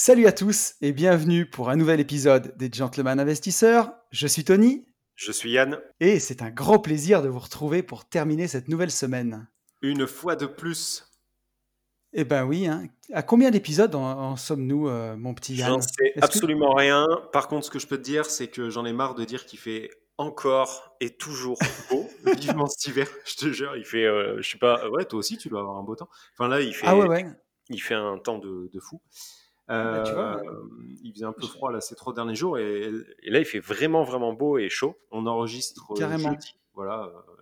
[0.00, 3.90] Salut à tous et bienvenue pour un nouvel épisode des Gentlemen Investisseurs.
[4.12, 4.86] Je suis Tony.
[5.16, 5.80] Je suis Yann.
[5.98, 9.48] Et c'est un grand plaisir de vous retrouver pour terminer cette nouvelle semaine.
[9.82, 11.04] Une fois de plus.
[12.12, 12.86] Eh ben oui, hein.
[13.12, 15.70] à combien d'épisodes en, sommes-nous, euh, mon petit Yann?
[15.70, 17.04] J'en sais absolument rien.
[17.32, 19.46] Par contre, ce que je peux te dire, c'est que j'en ai marre de dire
[19.46, 21.58] qu'il fait encore et toujours
[21.90, 22.08] beau,
[22.38, 23.08] vivement cet hiver.
[23.24, 25.76] Je te jure, il fait, euh, je sais pas, ouais, toi aussi, tu dois avoir
[25.76, 26.08] un beau temps.
[26.34, 27.26] Enfin là, il fait, ah ouais, ouais.
[27.68, 29.02] il fait un temps de, de fou.
[29.70, 30.62] Ah bah, euh,
[31.02, 32.90] il faisait un peu froid là ces trois derniers jours et,
[33.24, 34.96] là il fait vraiment vraiment beau et chaud.
[35.10, 36.30] On enregistre euh, Carrément.
[36.32, 37.04] jeudi, voilà.
[37.04, 37.32] Euh,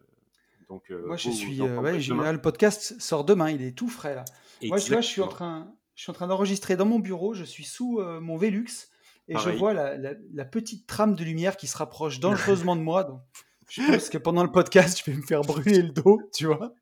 [0.68, 4.24] donc moi je suis, ouais, le podcast sort demain, il est tout frais là.
[4.64, 7.34] Moi je, vois, je suis en train, je suis en train d'enregistrer dans mon bureau,
[7.34, 8.90] je suis sous mon Velux
[9.28, 13.04] et je vois la, la, petite trame de lumière qui se rapproche dangereusement de moi.
[13.04, 13.20] Donc
[13.68, 16.74] je pense que pendant le podcast je vais me faire brûler le dos, tu vois.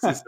[0.00, 0.24] C'est ça.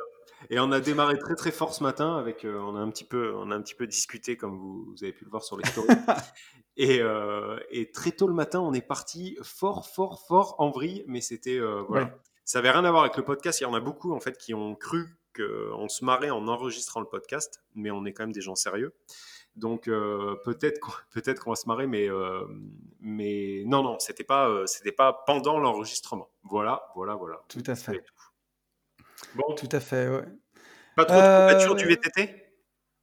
[0.48, 3.04] Et on a démarré très très fort ce matin avec, euh, on a un petit
[3.04, 5.66] peu, on a un petit peu discuté comme vous, avez pu le voir sur les
[5.66, 5.88] stories.
[6.76, 11.04] et, euh, et, très tôt le matin, on est parti fort fort fort en vrille,
[11.06, 13.60] mais c'était euh, voilà, ça avait rien à voir avec le podcast.
[13.60, 17.00] Il y en a beaucoup en fait qui ont cru qu'on se marrait en enregistrant
[17.00, 18.94] le podcast, mais on est quand même des gens sérieux.
[19.56, 19.84] Donc
[20.44, 22.08] peut-être peut-être qu'on va se marrer, mais
[23.00, 26.30] mais non non, c'était pas c'était pas pendant l'enregistrement.
[26.44, 27.42] Voilà voilà voilà.
[27.48, 28.02] Tout à fait.
[29.34, 29.54] Bon.
[29.54, 30.24] Tout à fait, ouais.
[30.96, 32.34] Pas trop de courbatures du euh, VTT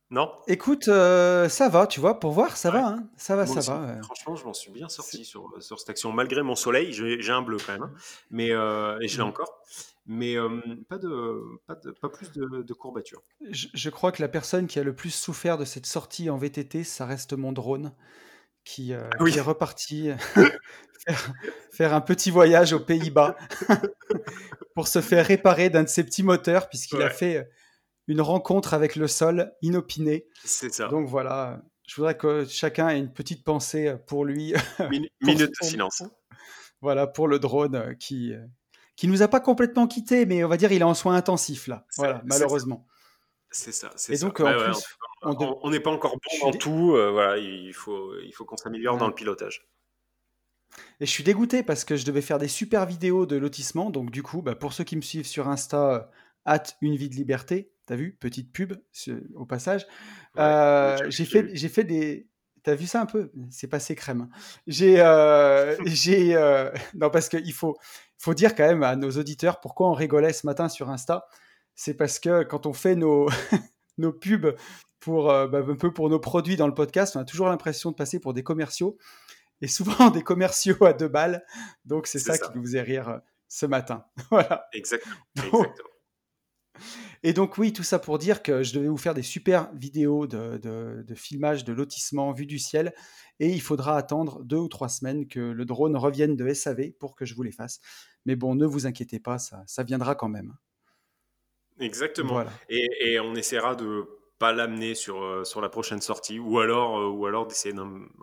[0.09, 0.31] Non?
[0.47, 4.01] Écoute, euh, ça va, tu vois, pour voir, ça va, hein ça va, ça va.
[4.03, 6.91] Franchement, je m'en suis bien sorti sur, sur cette action, malgré mon soleil.
[6.91, 7.93] J'ai un bleu quand même, hein.
[8.29, 9.27] mais, euh, et je l'ai mmh.
[9.27, 9.61] encore.
[10.09, 10.35] Mais
[10.87, 13.21] pas, de, pas, de, pas, plus de, courbatures.
[13.51, 16.85] Je, crois que la personne qui a le plus souffert de cette sortie en VTT,
[16.85, 17.93] ça reste mon drone,
[18.67, 20.11] qui, ah est reparti
[21.07, 21.33] faire,
[21.71, 23.37] faire, un petit voyage aux Pays-Bas
[24.75, 27.43] pour se faire réparer d'un de ses petits moteurs, puisqu'il a fait euh,
[28.07, 30.27] une rencontre avec le sol inopinée.
[30.43, 30.87] C'est ça.
[30.87, 34.53] Donc voilà, je voudrais que chacun ait une petite pensée pour lui.
[35.21, 36.03] minute de silence.
[36.81, 38.45] Voilà, pour le drone euh, qui euh,
[38.95, 41.67] qui nous a pas complètement quitté, mais on va dire il est en soins intensifs
[41.67, 41.85] là.
[41.95, 42.85] Voilà, malheureusement.
[43.49, 43.89] C'est ça.
[44.09, 44.83] Et donc en plus,
[45.21, 46.91] on n'est pas encore bon dans tout.
[46.91, 49.67] voilà, il faut il faut qu'on s'améliore dans le pilotage.
[50.99, 53.89] Et je suis dégoûté parce que je devais faire des super vidéos de lotissement.
[53.89, 56.09] Donc, du coup, bah, pour ceux qui me suivent sur Insta,
[56.45, 57.71] hâte une vie de liberté.
[57.85, 58.73] T'as vu Petite pub
[59.35, 59.87] au passage.
[60.37, 62.27] Euh, j'ai fait, j'ai fait des.
[62.63, 63.31] T'as vu ça un peu?
[63.49, 64.29] C'est passé crème.
[64.65, 66.35] J'ai, euh, j'ai.
[66.35, 67.77] Euh, non, parce qu'il faut,
[68.17, 71.25] faut dire quand même à nos auditeurs pourquoi on rigolait ce matin sur Insta.
[71.75, 73.29] C'est parce que quand on fait nos,
[73.97, 74.55] nos pubs
[75.07, 77.95] pour bah, un peu pour nos produits dans le podcast, on a toujours l'impression de
[77.95, 78.97] passer pour des commerciaux
[79.61, 81.45] et souvent des commerciaux à deux balles.
[81.85, 84.03] Donc c'est ça, qui nous faisait rire euh, ce matin.
[84.31, 84.67] voilà.
[84.73, 85.65] Exactement.
[87.23, 90.27] Et donc oui, tout ça pour dire que je devais vous faire des super vidéos
[90.27, 92.93] de, de, filmage de lotissement vu du ciel.
[93.39, 97.15] Et il faudra attendre deux ou trois semaines que le drone revienne de SAV pour
[97.15, 97.79] que je vous les fasse.
[98.25, 100.53] Mais bon, ne vous inquiétez pas, ça, ça viendra quand même.
[101.79, 102.43] Exactement.
[102.67, 104.05] Et, et, on essaiera de
[104.39, 107.73] pas l'amener sur, euh, sur la prochaine sortie, ou alors, euh, ou alors d'essayer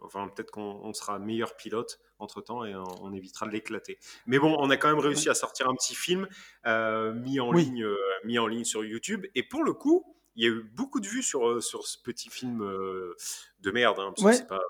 [0.02, 3.98] Enfin, peut-être qu'on sera meilleur pilote entre temps et on, évitera de l'éclater.
[4.26, 6.26] Mais bon, on a quand même réussi à sortir un petit film
[6.66, 7.86] euh, mis, en ligne,
[8.24, 9.26] mis en ligne sur YouTube.
[9.34, 10.04] Et pour le coup,
[10.36, 14.12] il y a eu beaucoup de vues sur, sur ce petit film de merde, hein,
[14.16, 14.60] parce que c'est pas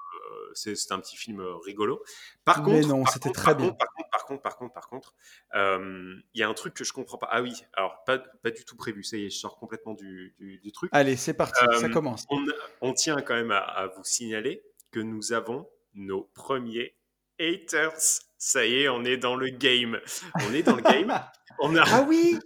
[0.55, 2.03] c'est un petit film rigolo.
[2.45, 3.73] Par contre, non, c'était très bien.
[3.73, 5.15] par, contre, par contre, par contre, par contre,
[5.55, 7.29] il y a un truc que je comprends pas.
[7.31, 9.03] Ah oui, alors pas, pas du tout prévu.
[9.03, 10.91] Ça y est, je sors complètement du, du, truc.
[10.93, 12.25] Allez, c'est parti, ça commence.
[12.31, 12.45] On,
[12.81, 16.97] on, tient quand même à, vous signaler que nous avons nos premiers
[17.39, 17.99] haters.
[18.39, 20.01] Ça y est, on est dans le game.
[20.47, 21.13] On est dans le game.
[21.61, 21.85] On a...
[21.87, 22.37] Ah oui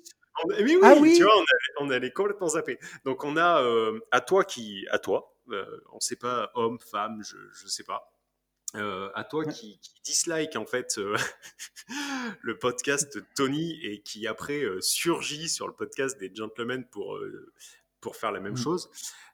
[0.44, 1.32] oui, oui, ah oui, tu vois,
[1.80, 2.78] on allait, complètement zappé.
[3.04, 3.60] Donc on a
[4.12, 5.37] à toi qui, à toi, euh,
[5.92, 8.12] on ne sait pas homme, femme, je ne sais pas.
[8.74, 11.16] Euh, à toi qui, dislike en fait euh,
[12.42, 17.18] le podcast Tony et qui après surgit sur le podcast des gentlemen pour,
[18.02, 18.58] pour faire la même mm.
[18.58, 18.90] chose,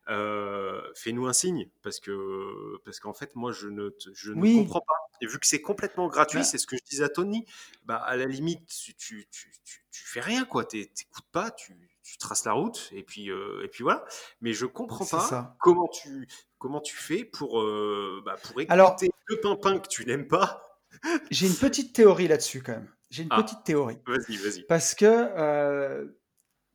[0.07, 4.95] fais-nous un signe parce que parce qu'en fait moi je ne, je ne comprends pas.
[5.21, 7.45] Et vu que c'est complètement gratuit, bah c'est ce que je disais à Tony,
[7.85, 12.19] bah à la limite tu, tu, tu, tu fais rien quoi, t'écoutes pas, tu tu
[12.19, 14.05] traces la route et puis euh, et puis voilà.
[14.41, 16.29] Mais je comprends pas comment tu
[16.59, 18.97] comment tu fais pour euh, bah, pour écouter Alors,
[19.29, 20.63] deux pimpins que tu n'aimes pas.
[21.31, 22.91] J'ai une petite théorie là-dessus quand même.
[23.11, 23.99] J'ai une ah, petite théorie.
[24.07, 24.63] Vas-y, vas-y.
[24.67, 26.07] Parce que euh,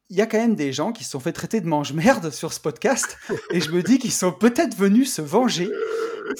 [0.10, 2.52] il y a quand même des gens qui se sont fait traiter de mange-merde sur
[2.52, 3.18] ce podcast
[3.52, 5.70] et je me dis qu'ils sont peut-être venus se venger.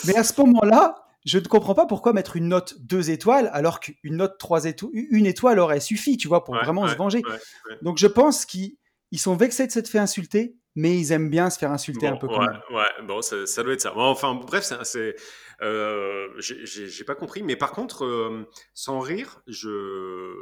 [0.06, 3.80] Mais à ce moment-là, je ne comprends pas pourquoi mettre une note 2 étoiles alors
[3.80, 7.22] qu'une note 3 étoiles, une étoile aurait suffi, tu vois, pour vraiment se venger.
[7.82, 8.78] Donc je pense qu'ils
[9.18, 12.28] sont vexés de s'être fait insulter, mais ils aiment bien se faire insulter un peu.
[12.28, 13.94] Ouais, ouais, bon, ça, doit être ça.
[13.96, 15.16] enfin, bref, c'est,
[15.62, 20.34] euh, j'ai pas compris, mais par contre, euh, sans rire, je,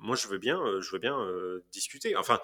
[0.00, 1.16] moi, je veux bien, je veux bien
[1.70, 2.16] discuter.
[2.16, 2.40] Enfin,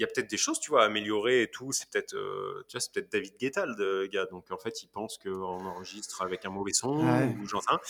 [0.00, 1.72] y a peut-être des choses, tu vois, à améliorer et tout.
[1.72, 4.26] C'est peut-être, euh, tu vois, c'est peut-être David Guetta, le gars.
[4.26, 6.98] Donc, en fait, il pense qu'on enregistre avec un mauvais son
[7.40, 7.80] ou j'en sais rien.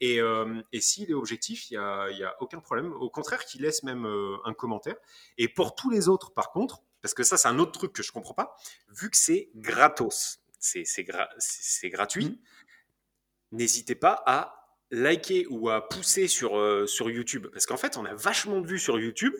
[0.00, 2.92] Et, euh, et s'il est objectif, il n'y a, y a aucun problème.
[2.92, 4.96] Au contraire, qu'il laisse même euh, un commentaire.
[5.38, 8.02] Et pour tous les autres, par contre, parce que ça, c'est un autre truc que
[8.02, 8.56] je comprends pas,
[8.88, 11.06] vu que c'est gratos, c'est, c'est,
[11.38, 12.40] c'est gratuit,
[13.52, 13.56] mmh.
[13.56, 17.48] n'hésitez pas à liker ou à pousser sur, sur YouTube.
[17.52, 19.34] Parce qu'en fait, on a vachement de vues sur YouTube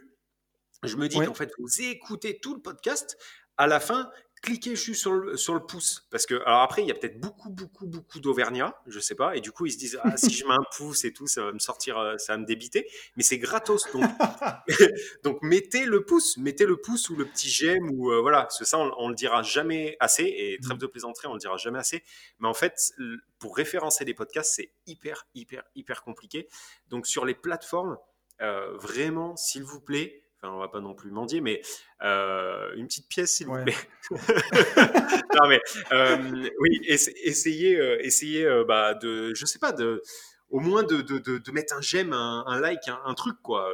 [0.86, 3.16] je me dis qu'en fait, vous écoutez tout le podcast,
[3.56, 4.10] à la fin,
[4.44, 6.06] cliquez juste sur le, sur le pouce.
[6.10, 9.36] Parce que, alors après, il y a peut-être beaucoup, beaucoup, beaucoup d'Auvergnats, je sais pas,
[9.36, 11.44] et du coup, ils se disent, ah, si je mets un pouce et tout, ça
[11.44, 12.86] va me sortir, euh, ça va me débiter,
[13.16, 13.90] mais c'est gratos.
[13.92, 14.04] Donc,
[15.24, 18.58] donc mettez le pouce, mettez le pouce ou le petit j'aime, ou euh, voilà, parce
[18.58, 20.80] que ça, on, le dira jamais assez, et trêve mmh.
[20.80, 22.02] de plaisanterie, on le dira jamais assez.
[22.38, 22.92] Mais en fait,
[23.38, 26.48] pour référencer les podcasts, c'est hyper, hyper, hyper compliqué.
[26.88, 27.96] Donc, sur les plateformes,
[28.40, 31.62] euh, vraiment, s'il vous plaît, on va pas non plus mendier, mais
[32.02, 33.74] euh, une petite pièce, s'il vous plaît.
[34.10, 35.60] non, mais
[35.92, 40.02] euh, oui, essayez, euh, essayez bah, de, je sais pas, de,
[40.50, 43.70] au moins de, de, de, mettre un j'aime, un, like, un, truc, quoi.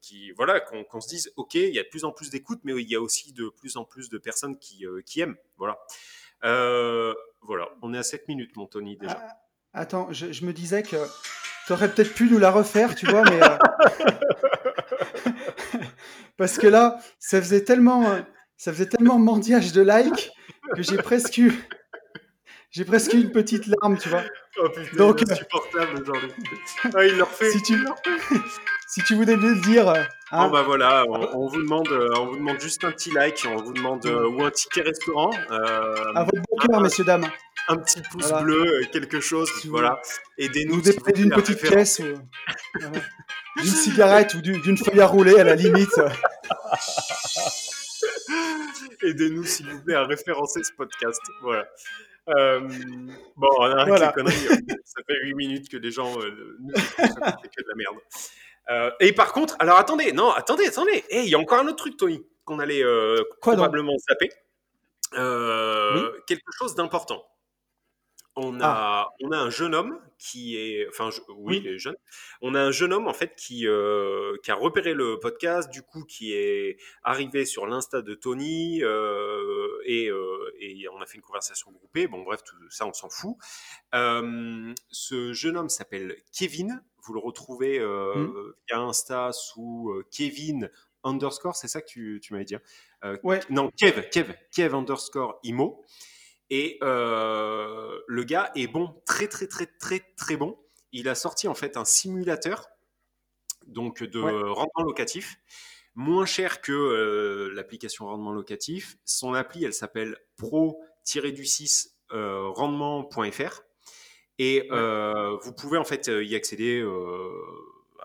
[0.00, 2.72] qui, voilà, qu'on se dise, ok, il y a de plus en plus d'écoute, mais
[2.80, 5.36] il y a aussi de plus en plus de personnes qui, qui aiment.
[5.58, 5.78] Voilà.
[7.42, 9.18] voilà, on est à 7 minutes, mon Tony, déjà.
[9.20, 10.96] Ah, attends, je, je, me disais que
[11.66, 13.40] tu aurais peut-être pu nous la refaire, tu vois, mais.
[16.40, 18.16] Parce que là, ça faisait tellement,
[18.56, 20.32] ça faisait tellement mendiage de like
[20.74, 21.52] que j'ai presque eu,
[22.72, 24.22] j'ai presque une petite larme, tu vois.
[24.62, 26.30] Oh putain, Donc, insupportable aujourd'hui.
[26.94, 27.50] Ah, il leur fait.
[27.50, 27.74] Si tu,
[28.88, 29.88] si tu voulais le dire.
[29.88, 30.06] Hein.
[30.32, 33.72] Bon bah voilà, on, vous demande, on vous demande juste un petit like, on vous
[33.72, 35.30] demande euh, ou un ticket restaurant.
[35.50, 37.26] Euh, à votre bon cœur, messieurs dames.
[37.66, 40.00] Un petit pouce bleu, euh, quelque chose, voilà.
[40.38, 40.80] Aidez-nous.
[40.80, 41.98] Vous si d'une petite pièce.
[41.98, 42.14] Ou...
[43.60, 46.00] d'une cigarette ou d'une feuille à rouler à la limite.
[49.02, 51.20] Aidez-nous, s'il vous plaît, à référencer ce podcast.
[51.42, 51.66] Voilà.
[52.38, 52.60] Euh,
[53.36, 54.12] bon, on a voilà.
[54.12, 54.34] conneries.
[54.84, 57.96] Ça fait 8 minutes que les gens euh, nous que de la merde.
[58.70, 61.04] Euh, et par contre, alors attendez, non, attendez, attendez.
[61.10, 64.30] Il y a encore un autre truc, Tony, qu'on allait euh, probablement zapper.
[66.26, 67.24] Quelque chose d'important
[68.36, 69.08] on a, ah.
[69.22, 71.96] on a un jeune homme qui est, enfin, oui, il est jeune.
[72.40, 73.66] On a un jeune homme en fait qui,
[74.42, 78.82] qui a repéré le podcast, du coup, qui est arrivé sur l'insta de Tony
[79.90, 82.06] et, euh, et, on a fait une conversation groupée.
[82.06, 83.36] Bon, bref, tout ça, on s'en fout.
[83.92, 86.82] ce jeune homme s'appelle Kevin.
[87.04, 88.52] Vous le retrouvez mmh.
[88.68, 90.70] via Insta sous Kevin
[91.02, 91.56] underscore.
[91.56, 92.56] C'est ça que tu, tu m'avais dit.
[93.02, 93.16] Hein?
[93.22, 93.40] ouais.
[93.48, 95.84] Non, Kev, Kev, Kev underscore Imo.
[96.50, 100.58] Et euh, le gars est bon, très très très très très bon.
[100.92, 102.68] Il a sorti en fait un simulateur
[103.66, 105.36] donc de rendement locatif,
[105.94, 108.96] moins cher que euh, l'application rendement locatif.
[109.04, 113.62] Son appli, elle s'appelle pro-du6 euh, rendement.fr
[114.38, 116.82] et vous pouvez en fait y accéder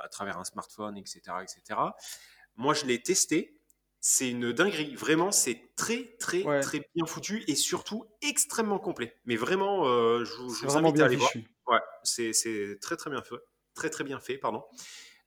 [0.01, 1.79] à travers un smartphone, etc., etc.
[2.57, 3.55] Moi, je l'ai testé
[4.07, 4.93] c'est une dinguerie.
[4.93, 9.17] Vraiment, c'est très, très, très bien foutu et surtout extrêmement complet.
[9.25, 11.31] Mais vraiment, euh, je, vous, invite à aller voir.
[11.65, 13.37] Ouais, c'est très, très bien fait.
[13.73, 14.63] Très, très bien fait, pardon.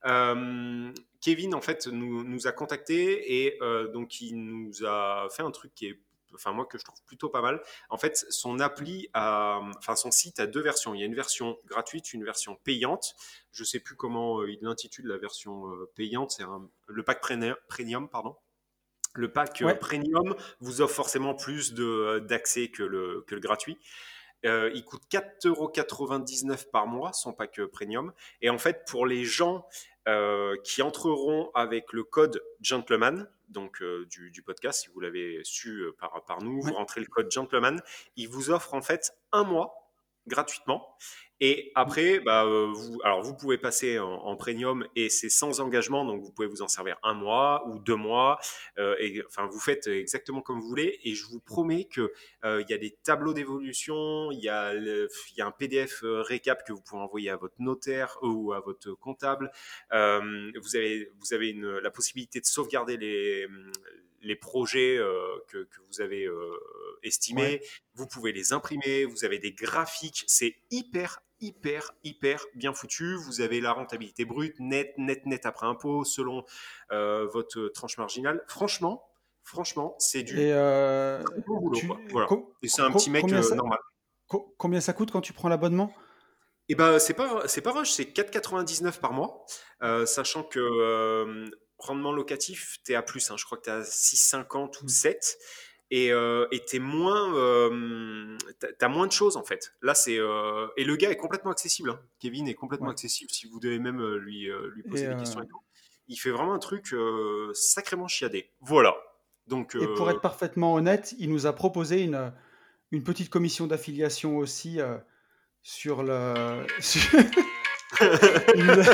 [0.05, 5.43] Euh, Kevin, en fait, nous, nous a contacté et euh, donc il nous a fait
[5.43, 5.99] un truc qui est
[6.35, 7.61] enfin moi que je trouve plutôt pas mal.
[7.89, 10.93] En fait, son appli, a, enfin son site a deux versions.
[10.93, 13.15] Il y a une version gratuite, une version payante.
[13.51, 16.31] Je sais plus comment il intitule la version payante.
[16.31, 16.43] C'est
[16.87, 18.35] le pack premium, pardon.
[19.13, 23.77] Le pack euh, premium vous offre forcément plus euh, d'accès que le, que le gratuit.
[24.45, 28.13] Euh, il coûte 4,99€ par mois, son pack premium.
[28.41, 29.65] Et en fait, pour les gens
[30.63, 36.23] qui entreront avec le code gentleman, donc du, du, podcast, si vous l'avez su par,
[36.25, 37.79] par nous, vous rentrez le code gentleman,
[38.15, 39.88] il vous offre en fait un mois
[40.27, 40.95] gratuitement.
[41.41, 46.03] Et après, bah, euh, vous, alors vous pouvez passer en, premium et c'est sans engagement,
[46.03, 48.39] donc vous pouvez vous en servir un mois ou deux mois.
[48.77, 50.99] Euh, et enfin, vous faites exactement comme vous voulez.
[51.03, 52.11] Et je vous promets que
[52.43, 54.73] euh, il y a des tableaux d'évolution, il y a
[55.39, 59.49] un PDF récap que vous pouvez envoyer à votre notaire ou à votre comptable.
[59.91, 64.97] vous avez la possibilité de sauvegarder les projets
[65.47, 66.27] que, vous avez
[67.03, 67.61] estimés.
[67.95, 69.05] Vous pouvez les imprimer.
[69.05, 70.23] Vous avez des graphiques.
[70.27, 73.15] C'est hyper hyper, hyper bien foutu.
[73.15, 76.43] Vous avez la rentabilité brute, net, net, net après impôt, selon
[76.91, 78.43] euh, votre tranche marginale.
[78.47, 79.05] Franchement,
[79.43, 81.75] Franchement, c'est du Et, euh, bon boulot.
[81.79, 81.97] tu- quoi.
[82.09, 82.27] Voilà.
[82.61, 83.79] Et c'est un petit mec combien euh, ça- normal.
[84.27, 85.91] co- combien ça coûte quand tu prends l'abonnement?
[86.67, 89.43] Et ben c'est pas c'est pas rush, c'est 4,99 par mois,
[90.05, 94.87] sachant que rendement locatif, t'es à plus, hein, je crois que t'es à 6,50 ou
[94.89, 95.37] 7
[95.91, 98.37] et euh, t'es moins euh,
[98.77, 99.73] t'as- moins de choses en fait.
[99.81, 101.89] Là c'est euh, et le gars est complètement accessible.
[101.91, 101.99] hein.
[102.19, 102.93] Kevin est complètement Ouais.
[102.93, 105.59] accessible si vous devez même euh, lui lui poser Et, des questions et tout.
[106.07, 106.93] Il fait vraiment un truc
[107.53, 108.51] sacrément chiadé.
[108.61, 108.95] Voilà.
[109.47, 112.31] Donc Et pour être parfaitement honnête, il nous a proposé une,
[112.91, 114.79] une petite commission d'affiliation aussi
[115.63, 116.65] sur le.
[118.55, 118.65] Il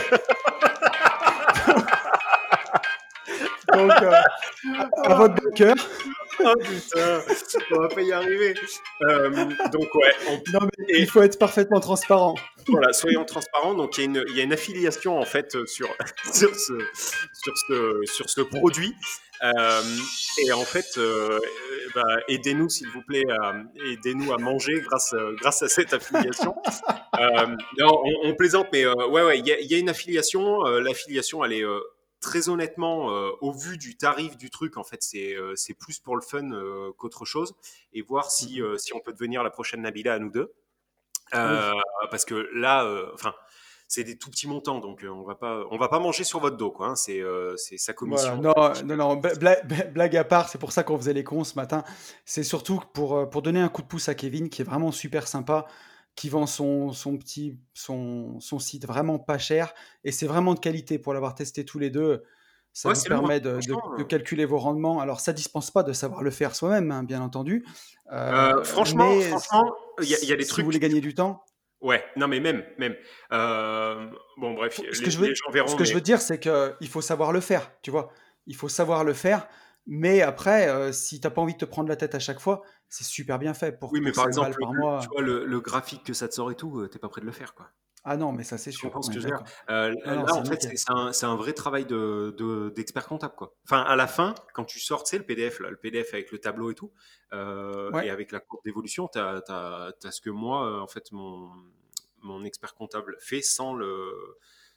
[3.74, 5.76] Donc, à votre cœur.
[6.40, 7.22] Oh putain,
[7.72, 8.54] on va pas y arriver.
[9.10, 9.30] Euh,
[9.72, 12.36] donc ouais, on Non, mais il faut être parfaitement transparent.
[12.68, 13.74] Voilà, soyons transparents.
[13.74, 15.88] Donc, il y, a une, il y a une affiliation en fait sur,
[16.34, 16.74] sur, ce,
[17.34, 18.94] sur, ce, sur ce produit.
[19.44, 19.82] Euh,
[20.46, 21.40] et en fait, euh,
[21.94, 23.54] bah, aidez-nous s'il vous plaît, à,
[23.92, 26.56] aidez-nous à manger grâce, grâce à cette affiliation.
[27.20, 27.48] Euh,
[27.80, 30.66] non, on, on plaisante, mais euh, ouais, ouais, il y, y a une affiliation.
[30.66, 31.64] Euh, L'affiliation, elle est
[32.26, 36.16] très honnêtement, euh, au vu du tarif du truc, en fait, c'est euh, plus pour
[36.16, 37.54] le fun euh, qu'autre chose.
[37.94, 40.52] Et voir si, euh, si on peut devenir la prochaine Nabila à nous deux.
[41.32, 43.34] Parce que là, enfin,
[43.88, 46.58] c'est des tout petits montants, donc on va pas, on va pas manger sur votre
[46.58, 46.88] dos, quoi.
[46.88, 46.96] hein.
[46.96, 47.22] c'est,
[47.78, 48.42] sa commission.
[48.42, 51.24] Voilà, non, non, non, bla- bla- blague à part, c'est pour ça qu'on faisait les
[51.24, 51.84] cons ce matin.
[52.26, 55.28] C'est surtout pour, pour donner un coup de pouce à Kevin, qui est vraiment super
[55.28, 55.68] sympa,
[56.16, 60.60] qui vend son, son petit son, son site vraiment pas cher, et c'est vraiment de
[60.60, 62.24] qualité pour l'avoir testé tous les deux.
[62.74, 64.04] Ça Ouais, vous permet de, de- euh.
[64.04, 65.00] calculer vos rendements.
[65.00, 67.66] Alors, ça dispense pas de savoir le faire soi-même, hein, bien entendu.
[68.12, 69.10] Euh, Euh, franchement,
[70.02, 70.64] il y, a- il y a des si trucs.
[70.64, 71.44] vous voulez gagner du temps,
[71.82, 72.96] Ouais, non, mais même, même.
[73.32, 75.68] Euh, bon, bref, ce les, que je veux, verront.
[75.68, 78.10] ce que je veux dire, c'est qu'il faut savoir le faire, tu vois.
[78.48, 79.48] Il faut savoir le faire,
[79.88, 82.64] mais après, euh, si t'as pas envie de te prendre la tête à chaque fois,
[82.90, 85.00] c'est super bien fait pour, Oui, mais par 5 balles exemple, par le- mois.
[85.00, 87.22] tu vois, le, le graphique que ça te sort et tout, euh, t'es pas prêt
[87.22, 87.72] de le faire, quoi.
[88.04, 88.92] Ah non, mais ça c'est sûr.
[89.08, 89.40] que je veux dire?
[89.40, 89.48] d'accord.
[89.70, 93.56] Euh, Ah Là, en fait, c'est un, vrai travail de, de- d'expert comptable, quoi.
[93.68, 96.32] Enfin, à la fin, quand tu sors, tu sais, le PDF, là, le PDF avec
[96.32, 96.94] le tableau et tout,
[97.34, 98.06] euh, Ouais.
[98.06, 99.44] et avec la courbe d'évolution, tu as,
[100.12, 101.50] ce que moi, euh, en fait, mon,
[102.22, 104.12] mon expert comptable fait sans le,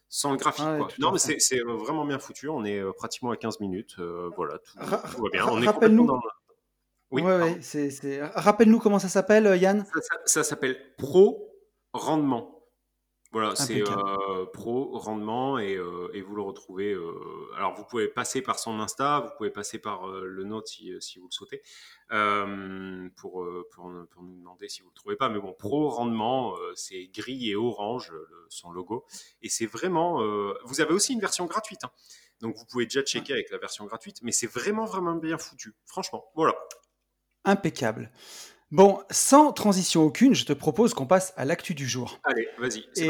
[0.09, 0.88] sans le graphique, Ah quoi.
[0.99, 2.49] Non, mais c'est c'est vraiment bien foutu.
[2.49, 3.97] On est euh, pratiquement à 15 minutes.
[3.99, 5.47] euh, voilà, tout, Ra- tout va bien.
[5.47, 6.31] On est rappelle-nous- complètement dans le-
[7.11, 7.53] Oui, ouais, pardon.
[7.55, 9.85] ouais, c'est, c'est- Rappelle-nous comment ça s'appelle, euh, Yann?
[9.85, 11.55] Ça, ça- ça s'appelle Pro
[11.93, 12.58] Rendement.
[13.30, 14.02] Voilà, c'est Impeccable.
[14.30, 16.92] euh, Pro Rendement et, euh, et vous le retrouvez.
[16.94, 17.12] euh,
[17.56, 20.94] alors, vous pouvez passer par son Insta, vous pouvez passer par euh, le nôtre si,
[21.00, 21.61] si vous le souhaitez,
[22.12, 25.28] euh, pour, euh, pour, pour nous demander si vous le trouvez pas.
[25.28, 29.04] Mais bon, Pro Rendement, euh, c'est gris et orange, euh, le- son logo.
[29.42, 30.23] Et c'est vraiment.
[30.23, 31.85] euh, vous avez aussi une version gratuite.
[31.85, 31.90] hein.
[32.40, 35.75] Donc, vous pouvez déjà checker avec la version gratuite, mais c'est vraiment, vraiment bien foutu.
[35.85, 36.54] Franchement, voilà.
[37.44, 38.11] Impeccable.
[38.71, 42.21] Bon, sans transition aucune, je te propose qu'on passe à l'actu du jour.
[42.25, 42.83] Allez, vas-y.
[42.83, 43.03] parti.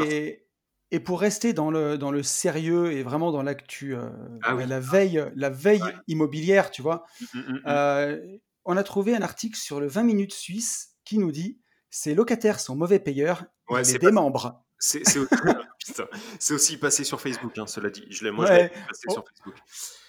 [0.91, 4.09] Et, pour rester dans le, dans le sérieux et vraiment dans l'actu, euh,
[4.41, 4.65] Ah oui.
[4.67, 5.93] la veille, la veille Ouais.
[6.07, 7.61] immobilière, tu vois, Mm, mm, mm.
[7.67, 11.59] euh, on a trouvé un article sur le 20 minutes suisse qui nous dit
[11.91, 14.63] ces locataires sont mauvais payeurs, Ouais, les démembrent.
[14.79, 18.05] C'est aussi, passé sur Facebook, hein, cela dit.
[18.09, 18.71] Je l'ai, moi, Ouais.
[18.73, 19.11] je l'ai passé Oh.
[19.13, 19.55] sur Facebook.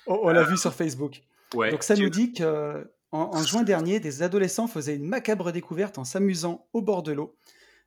[0.06, 1.20] On, on l'a vu sur Facebook.
[1.52, 5.52] Donc ça tu- nous dit que en, en juin dernier, des adolescents faisaient une macabre
[5.52, 7.36] découverte en s'amusant au bord de l'eau.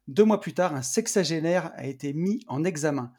[0.07, 3.11] Deux mois plus tard, un sexagénaire a été mis en examen.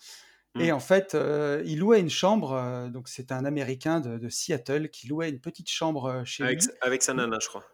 [0.60, 0.74] Et Mm.
[0.74, 2.52] en fait, euh, il louait une chambre.
[2.52, 6.44] euh, donc c'est un Américain de, de Seattle qui louait une petite chambre euh, chez
[6.44, 6.68] avec, lui.
[6.82, 7.64] avec sa nana, je crois.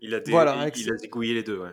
[0.00, 1.70] Il a, des, Voilà, il, avec il sa- a zigouillé les deux, ouais.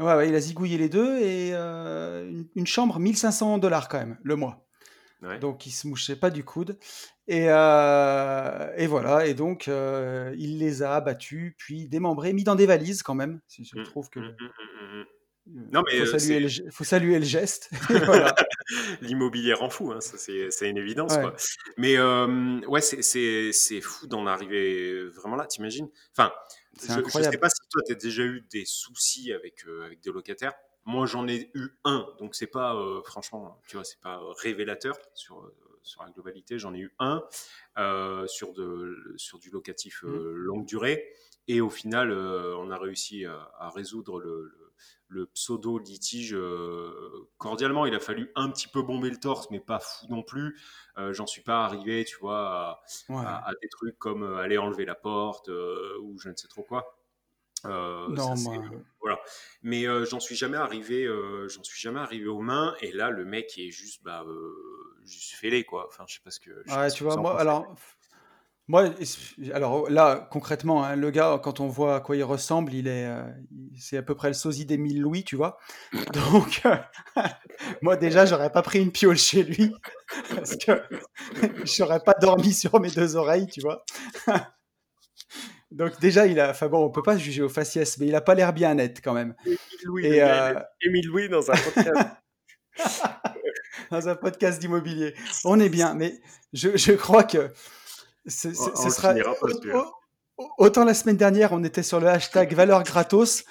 [0.00, 3.98] Ouais, ouais, il a zigouillé les deux et euh, une, une chambre 1500 dollars quand
[3.98, 4.66] même le mois.
[5.22, 5.38] Ouais.
[5.38, 6.78] Donc il se mouchait pas du coude.
[7.28, 12.56] Et, euh, et voilà, et donc euh, il les a abattus, puis démembrés, mis dans
[12.56, 13.40] des valises quand même.
[13.46, 15.00] Si Je Mm, trouve que mm, mm, mm, mm.
[15.00, 15.04] euh,
[15.72, 17.70] Non, mais, faut, euh, saluer le, faut saluer le geste.
[19.00, 21.14] L'immobilier rend fou, hein, c'est une évidence.
[21.14, 21.20] Ouais.
[21.22, 21.36] Quoi.
[21.76, 21.98] Mais
[22.66, 25.88] ouais, c'est- fou d'en arriver vraiment là, t'imagines?
[26.16, 26.32] Enfin,
[26.82, 27.34] je, incroyable.
[27.34, 30.54] sais pas si toi, tu as déjà eu des soucis avec, avec des locataires.
[30.84, 34.96] Moi, j'en ai eu un, donc c'est pas, euh, franchement, tu vois, c'est pas révélateur
[35.14, 36.58] sur, euh, sur la globalité.
[36.58, 37.22] J'en ai eu un
[37.78, 41.12] euh, sur, de, sur du locatif euh, longue durée.
[41.48, 44.72] Et au final, euh, on a réussi à, à résoudre le, le,
[45.08, 47.86] le pseudo-litige euh, cordialement.
[47.86, 50.58] Il a fallu un petit peu bomber le torse, mais pas fou non plus.
[50.98, 53.26] Euh, J'en suis pas arrivé, tu vois, à, Ouais.
[53.26, 56.48] à, à des trucs comme euh, aller enlever la porte euh, ou je ne sais
[56.48, 56.99] trop quoi.
[57.66, 58.64] Euh, Non, ça, c'est- moi-
[59.00, 59.18] voilà.
[59.62, 62.74] Mais euh, j'en suis jamais arrivé, euh, j'en suis jamais arrivé aux mains.
[62.80, 64.52] Et là, le mec est juste, bah, euh,
[65.04, 65.86] juste fêlé quoi.
[65.88, 66.50] Enfin, je sais pas ce que.
[66.66, 67.74] je Ouais, tu vois, moi, alors,
[68.68, 68.88] Moi,
[69.52, 73.06] alors là, concrètement, hein, le gars, quand on voit à quoi il ressemble, il est,
[73.06, 73.24] euh,
[73.76, 75.58] c'est à peu près le sosie d'Émile Louis, tu vois.
[76.12, 76.76] Donc, euh,
[77.82, 79.74] moi déjà, j'aurais pas pris une piole chez lui
[80.34, 80.80] parce que
[81.64, 83.84] j'aurais pas dormi sur mes deux oreilles, tu vois.
[85.70, 88.20] Donc déjà, il a, enfin bon, on peut pas juger au faciès, mais il a
[88.20, 89.34] pas l'air bien net quand même.
[89.46, 92.08] Émile Louis, Et, euh, Émile Louis dans un podcast.
[93.90, 95.14] dans un podcast d'immobilier.
[95.44, 96.20] On est bien, mais
[96.52, 97.50] je, je crois que
[98.26, 99.14] ce sera.
[100.58, 103.44] Autant la semaine dernière, on était sur le hashtag valeur gratos.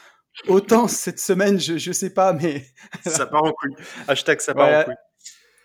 [0.48, 2.66] Autant cette semaine, je, je sais pas, mais.
[3.06, 3.76] ça part en couille.
[4.08, 4.96] Hashtag ça part en couille.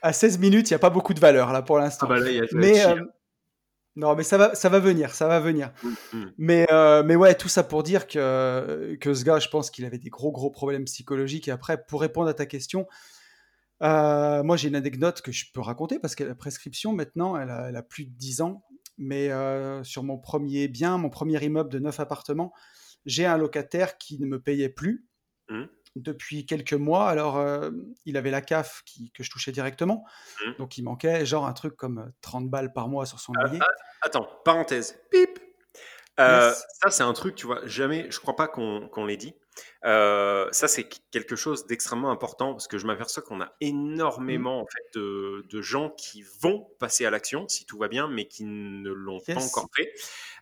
[0.03, 2.07] À 16 minutes, il n'y a pas beaucoup de valeur là pour l'instant.
[2.11, 3.01] Ah bah mais, euh,
[3.97, 5.73] non, mais ça va, ça va venir, ça va venir.
[5.83, 6.33] Mm, mm.
[6.39, 9.85] Mais, euh, mais ouais, tout ça pour dire que, que ce gars, je pense qu'il
[9.85, 11.49] avait des gros, gros problèmes psychologiques.
[11.49, 12.87] Et après, pour répondre à ta question,
[13.83, 17.51] euh, moi j'ai une anecdote que je peux raconter parce que la prescription, maintenant, elle
[17.51, 18.63] a, elle a plus de 10 ans
[18.97, 19.31] mais
[19.83, 22.53] sur mon premier bien, mon premier immeuble de neuf appartements,
[23.07, 25.07] j'ai un locataire qui ne me payait plus
[25.49, 25.65] mmh.
[25.97, 27.09] Depuis quelques mois.
[27.09, 27.45] Alors,
[28.05, 30.05] il avait la CAF qui, que je touchais directement,
[30.45, 30.53] mmh.
[30.59, 33.59] donc il manquait genre un truc comme 30 balles par mois sur son ah, loyer.
[33.63, 33.67] Ah,
[34.03, 35.39] attends, parenthèse, pip.
[36.17, 36.55] Ça,
[36.91, 39.35] c'est un truc, tu vois, jamais, je crois pas qu'on l'ait dit.
[39.85, 44.67] Euh, ça, c'est quelque chose d'extrêmement important parce que je m'aperçois qu'on a énormément en
[44.67, 48.91] fait, de, gens qui vont passer à l'action si tout va bien, mais qui ne
[48.91, 49.93] l'ont pas encore fait.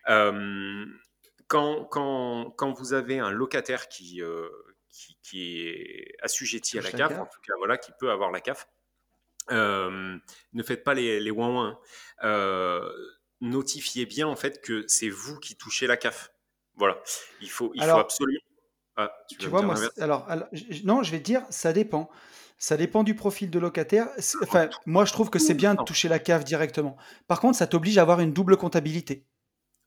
[0.09, 0.85] Euh,
[1.47, 4.49] quand, quand, quand, vous avez un locataire qui, euh,
[5.21, 8.67] qui, est assujetti à la CAF, en tout cas, voilà, qui peut avoir la CAF,
[9.49, 11.77] ne faites pas les, les ouin
[13.41, 16.31] notifiez bien en fait que c'est vous qui touchez la CAF.
[16.75, 16.97] Voilà,
[17.41, 18.39] il faut, il faut absolument
[18.95, 20.27] ah, tu, vois, moi, alors,
[20.83, 22.09] non, je vais te dire, ça dépend.
[22.59, 24.07] Ça dépend du profil de locataire.
[24.43, 26.95] Enfin, moi, je trouve que c'est bien de toucher la cave directement.
[27.27, 29.25] Par contre, ça t'oblige à avoir une double comptabilité.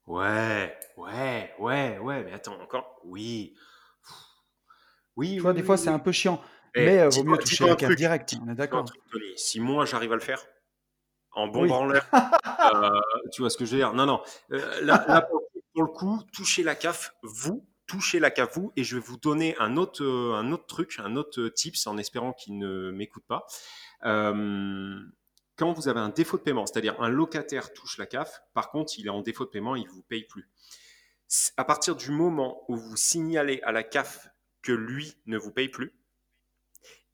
[0.06, 3.54] Ouais, ouais, ouais, ouais, mais attends, encore, oui.
[5.16, 6.40] Oui, tu vois, des fois, c'est un peu chiant.
[6.74, 8.84] Mais il euh, vaut mieux toucher la cave direct, on est d'accord.
[9.36, 10.46] Si moi, j'arrive à le faire,
[11.36, 12.06] en bon branleur,
[12.74, 12.90] euh,
[13.32, 13.92] tu vois ce que je veux dire?
[13.92, 14.22] Non, non.
[14.52, 18.96] Euh, là, pour, pour, le coup, toucher la CAF, vous, touchez la vous et je
[18.96, 22.58] vais vous donner un autre, euh, un autre truc, un autre tips en espérant qu'il
[22.58, 23.46] ne m'écoute pas.
[24.02, 28.92] Quand vous avez un défaut de paiement, c'est-à-dire un locataire touche la CAF, par contre,
[28.98, 30.50] il est en défaut de paiement, il ne vous paye plus.
[31.56, 34.28] À partir du moment où vous signalez à la CAF
[34.66, 35.92] que lui ne vous paye plus,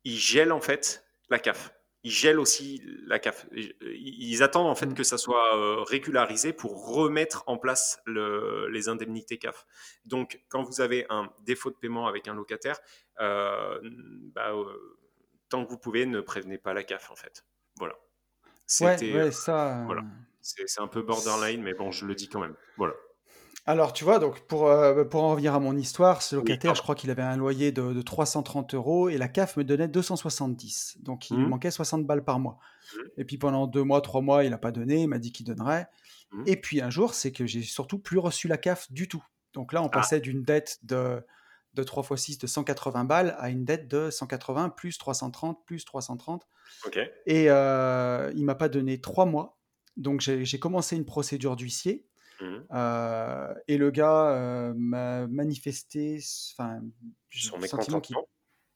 [0.05, 1.73] il gèle en fait la CAF
[2.05, 3.47] ils gèlent aussi la CAF.
[3.53, 4.95] Ils attendent en fait mm.
[4.95, 9.67] que ça soit euh, régularisé pour remettre en place le, les indemnités CAF.
[10.05, 12.81] Donc, quand vous avez un défaut de paiement avec un locataire,
[13.21, 13.79] euh,
[14.35, 14.99] bah, euh,
[15.49, 17.45] tant que vous pouvez, ne prévenez pas la CAF en fait.
[17.77, 17.95] Voilà.
[18.81, 19.83] Ouais, ça.
[19.87, 20.03] Voilà.
[20.41, 22.57] C'est un peu borderline, mais bon, je le dis quand même.
[22.77, 22.95] Voilà.
[23.64, 26.83] Alors, tu vois, donc pour, euh, pour en revenir à mon histoire, ce locataire, je
[26.83, 30.98] crois qu'il avait un loyer de, 330 euros et la CAF me donnait 270.
[31.01, 31.48] Donc, il mmh.
[31.48, 32.59] manquait 60 balles par mois.
[32.59, 32.98] Mmh.
[33.18, 35.03] Et puis, pendant deux mois, trois mois, il n'a pas donné.
[35.03, 35.87] Il m'a dit qu'il donnerait.
[36.33, 36.42] Mmh.
[36.46, 39.25] Et puis, un jour, c'est que j'ai surtout plus reçu la CAF du tout.
[39.53, 39.90] Donc là, on ah.
[39.90, 41.25] passait d'une dette de,
[41.75, 45.85] de 3 x 6 de 180 balles à une dette de 180 plus 330 plus
[45.85, 46.48] 330.
[47.27, 49.61] Et euh, il m'a pas donné trois mois.
[49.96, 52.07] Donc, j'ai commencé une procédure d'huissier.
[52.42, 52.64] Mmh.
[52.72, 56.18] Euh, et le gars euh, m'a manifesté,
[56.55, 56.81] enfin,
[57.31, 58.16] son sentiment qu'il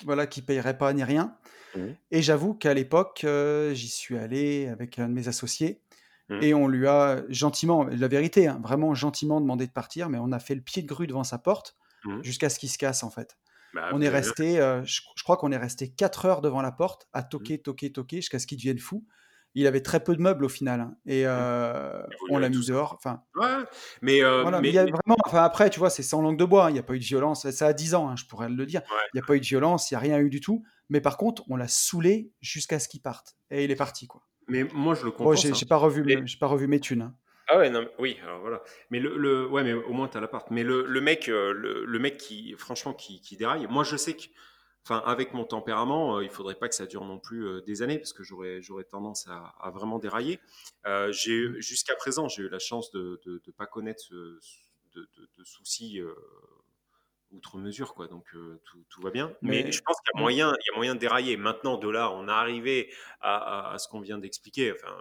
[0.05, 1.37] voilà, qui payerait pas ni rien.
[1.74, 1.81] Mmh.
[2.11, 5.81] Et j'avoue qu'à l'époque, euh, j'y suis allé avec un de mes associés
[6.29, 6.42] mmh.
[6.42, 10.33] et on lui a gentiment, la vérité, hein, vraiment gentiment demandé de partir, mais on
[10.33, 11.76] a fait le pied de grue devant sa porte
[12.22, 13.37] jusqu'à ce qu'il se casse en fait.
[13.74, 17.09] Bah, on est resté, je, je, crois qu'on est resté 4 heures devant la porte
[17.12, 19.05] à toquer, toquer, toquer jusqu'à ce qu'il devienne fou
[19.57, 20.81] il avait très peu de meubles au final.
[20.81, 21.29] Hein, et mmh.
[21.29, 22.95] euh, on l'a mis dehors.
[22.95, 23.64] Enfin, ouais,
[24.03, 26.45] mais, euh, mais, il y a vraiment, enfin, après, tu vois, c'est sans langue de
[26.45, 26.66] bois.
[26.66, 27.51] Hein, il n'y a pas eu de violence.
[27.51, 28.83] Ça a 10 ans, hein, je pourrais le dire.
[29.14, 30.62] Il n'y a pas eu de violence, il n'y a rien eu du tout.
[30.90, 33.37] Mais par contre, on l'a saoulé jusqu'à ce qu'il parte.
[33.51, 34.23] Et il est parti, quoi.
[34.49, 35.35] Mais moi, je le comprends.
[35.35, 37.12] j'ai pas, revu, j'ai pas revu mes thunes.
[37.49, 38.62] Ah ouais, non, oui, alors voilà.
[38.90, 40.51] Mais le, ouais, mais au moins tu as l'appart.
[40.51, 43.66] Mais le, le mec, euh, le, mec qui, franchement, qui, qui déraille.
[43.71, 44.25] Moi, je sais que
[44.87, 47.83] enfin, avec mon tempérament, euh, il faudrait pas que ça dure non plus euh, des
[47.83, 50.38] années parce que j'aurais, j'aurais tendance à, vraiment dérailler.
[50.87, 54.40] Euh, j'ai, jusqu'à présent, j'ai eu la chance de ne pas connaître de,
[55.44, 56.01] soucis
[57.33, 58.07] outre mesure, quoi.
[58.07, 58.25] Donc
[58.64, 59.35] tout, va bien.
[59.42, 61.37] Mais, je pense qu'il y a moyen, il y a moyen de dérailler.
[61.37, 64.72] Maintenant, de là, on est arrivé à, ce qu'on vient d'expliquer.
[64.72, 64.96] Enfin,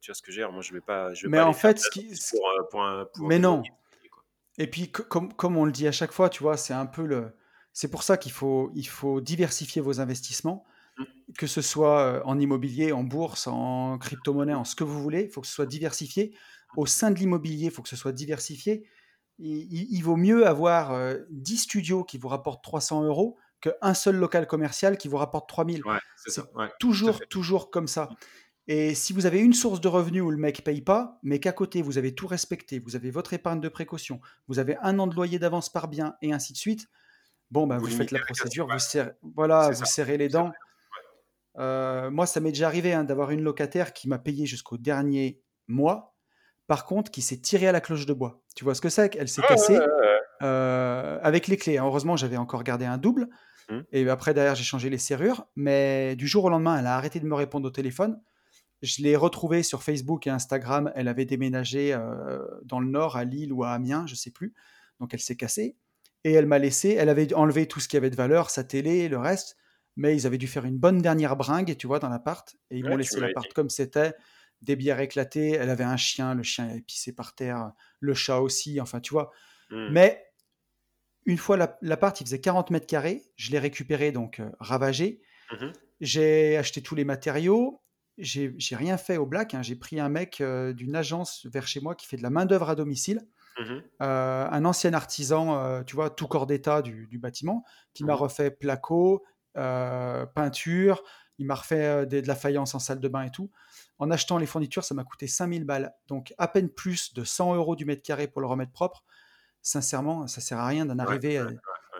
[0.00, 0.46] tu vois ce que j'ai.
[0.46, 1.12] Moi, je vais pas.
[1.12, 2.10] Je vais mais en fait, ce qui...
[2.70, 2.84] pour,
[3.20, 3.62] mais non.
[4.58, 7.04] Et puis, comme, comme on le dit à chaque fois, tu vois, c'est un peu
[7.04, 7.32] le
[7.76, 10.64] c'est pour ça qu'il faut, il faut diversifier vos investissements,
[10.96, 11.04] mmh.
[11.36, 15.24] que ce soit euh, en immobilier, en bourse, en crypto-monnaie, en ce que vous voulez.
[15.24, 16.34] Il faut que ce soit diversifié.
[16.78, 18.88] au sein de l'immobilier, il faut que ce soit diversifié.
[19.38, 24.46] Il, vaut mieux avoir 10 euh, studios qui vous rapportent 300 euros qu'un seul local
[24.46, 25.84] commercial qui vous rapporte 3000.
[25.84, 26.40] Ouais, c'est
[26.80, 28.08] toujours, toujours comme ça.
[28.68, 31.52] Et si vous avez une source de revenus où le mec paye pas, mais qu'à
[31.52, 35.06] côté vous avez tout respecté, vous avez votre épargne de précaution, vous avez un an
[35.06, 36.88] de loyer d'avance par bien et ainsi de suite,
[37.50, 40.52] bon, ben, vous, faites la procédure, vous, serrez, voilà, vous serrez les dents.
[41.58, 45.40] Euh, moi, ça m'est déjà arrivé hein, d'avoir une locataire qui m'a payé jusqu'au dernier
[45.68, 46.14] mois,
[46.66, 48.42] par contre, qui s'est tirée à la cloche de bois.
[48.54, 49.78] Tu vois ce que c'est Elle s'est cassée
[50.42, 51.78] euh, avec les clés.
[51.78, 53.28] Heureusement, j'avais encore gardé un double.
[53.70, 53.80] Mmh.
[53.92, 55.46] Et après, derrière, j'ai changé les serrures.
[55.56, 58.20] Mais du jour au lendemain, elle a arrêté de me répondre au téléphone.
[58.82, 60.92] Je l'ai retrouvée sur Facebook et Instagram.
[60.94, 64.54] Elle avait déménagé euh, dans le nord, à Lille ou à Amiens, je sais plus.
[65.00, 65.76] Donc, elle s'est cassée.
[66.24, 66.90] Et elle m'a laissé.
[66.90, 69.56] Elle avait enlevé tout ce qui avait de valeur, sa télé, le reste
[69.96, 72.84] mais ils avaient dû faire une bonne dernière bringue, tu vois, dans l'appart, et ils
[72.84, 74.14] m'ont laissé l'appart comme c'était,
[74.62, 78.40] des bières éclatées, elle avait un chien, le chien avait pissé par terre, le chat
[78.40, 79.30] aussi, enfin, tu vois.
[79.70, 79.88] Mmh.
[79.92, 80.22] Mais
[81.24, 85.72] une fois l'appart, il faisait 40 mètres carrés, je l'ai récupéré, donc euh, ravagé, mmh
[85.98, 87.82] j'ai acheté tous les matériaux,
[88.18, 89.62] j'ai rien fait au black, hein.
[89.62, 92.68] j'ai pris un mec euh, d'une agence vers chez moi qui fait de la main-d'œuvre
[92.68, 93.26] à domicile,
[93.58, 97.64] mmh euh, un ancien artisan, tu vois, tout corps d'état du, du, bâtiment,
[97.94, 99.24] qui m'a refait placo,
[99.56, 101.02] euh, peinture,
[101.38, 103.50] il m'a refait euh, de la faïence en salle de bain et tout.
[103.98, 105.94] En achetant les fournitures, ça m'a coûté 5000 balles.
[106.08, 109.04] Donc à peine plus de 100 euros du mètre carré pour le remettre propre.
[109.62, 111.48] Sincèrement, ça sert à rien d'en arriver à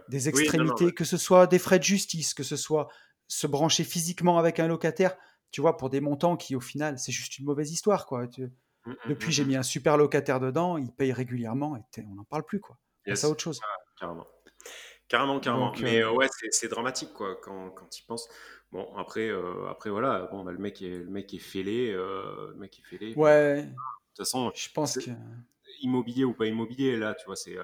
[0.08, 2.88] des extrémités, que ce soit des frais de justice, que ce soit
[3.26, 5.16] se brancher physiquement avec un locataire,
[5.50, 8.26] tu vois, pour des montants qui au final, c'est juste une mauvaise histoire, quoi.
[8.26, 8.50] Mmh,
[8.86, 12.24] mmh, Depuis, j'ai mmh, mis un super locataire dedans, il paye régulièrement et on n'en
[12.24, 12.78] parle plus, quoi.
[13.06, 13.60] C'est autre chose.
[13.98, 14.26] carrément.
[15.08, 15.72] Carrément, carrément.
[15.80, 18.28] mais euh, ouais, c'est dramatique quoi quand, quand il pense.
[18.72, 22.50] Bon, après, euh, après voilà, bon, bah, le mec est, le mec est fêlé, euh,
[22.50, 23.14] le mec est fêlé.
[23.14, 23.62] Ouais.
[23.62, 25.10] De toute façon, je pense que
[25.82, 27.56] immobilier ou pas immobilier, là, tu vois, c'est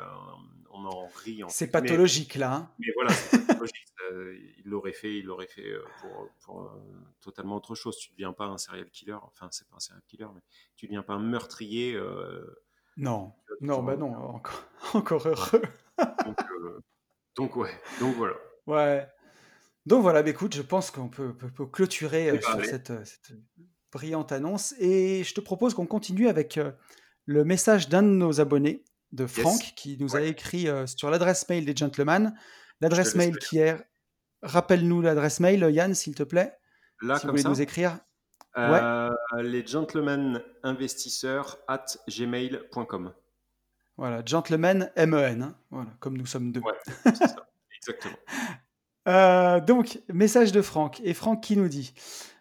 [0.71, 1.43] on en rit.
[1.49, 2.55] C'est pathologique là.
[2.55, 2.71] Hein.
[2.79, 3.89] Mais voilà, c'est pathologique.
[4.57, 6.73] Il l'aurait fait, il l'aurait fait pour, pour
[7.21, 7.97] totalement autre chose.
[7.97, 9.17] Tu ne deviens pas un serial killer.
[9.23, 10.43] Enfin, c'est pas un serial killer, mais
[10.77, 12.01] tu ne deviens pas un meurtrier.
[12.97, 15.63] non, non, bah non, encore, encore heureux.
[15.99, 16.39] Donc,
[17.37, 18.35] donc ouais, donc voilà.
[18.67, 19.09] Ouais.
[19.87, 21.35] Donc voilà, bah, écoute, je pense qu'on peut,
[21.73, 23.37] clôturer euh, sur cette, euh, cette,
[23.91, 24.75] brillante annonce.
[24.79, 26.73] Et je te propose qu'on continue avec euh,
[27.27, 31.67] le message d'un de nos abonnés, de Franck, qui nous a écrit sur l'adresse mail
[31.67, 32.35] des gentlemen.
[32.81, 33.77] L'adresse mail qui est...
[34.43, 36.57] Rappelle-nous l'adresse mail, Yann, s'il te plaît.
[37.01, 37.99] Là, si comme vous voulez nous écrire.
[38.57, 43.13] Les gentlemen investisseurs at gmail.com.
[43.97, 45.55] Voilà, gentleman M-E-N, hein.
[45.71, 46.61] voilà, comme nous sommes deux.
[46.61, 46.73] Ouais,
[47.05, 48.17] c'est ça, exactement.
[49.09, 51.01] Euh, donc, message de Franck.
[51.05, 51.95] Et Franck qui nous dit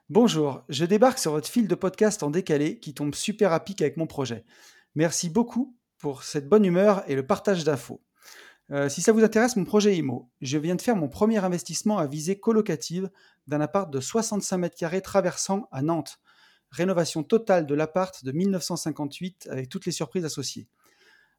[0.09, 3.81] Bonjour, je débarque sur votre fil de podcast en décalé qui tombe super à pic
[3.81, 4.45] avec mon projet.
[4.95, 8.01] Merci beaucoup pour cette bonne humeur et le partage d'infos.
[8.71, 11.97] Euh, si ça vous intéresse, mon projet IMO, je viens de faire mon premier investissement
[11.97, 13.09] à visée colocative
[13.47, 16.19] d'un appart de 65 mètres carrés traversant à Nantes.
[16.69, 20.69] Rénovation totale de l'appart de 1958 avec toutes les surprises associées.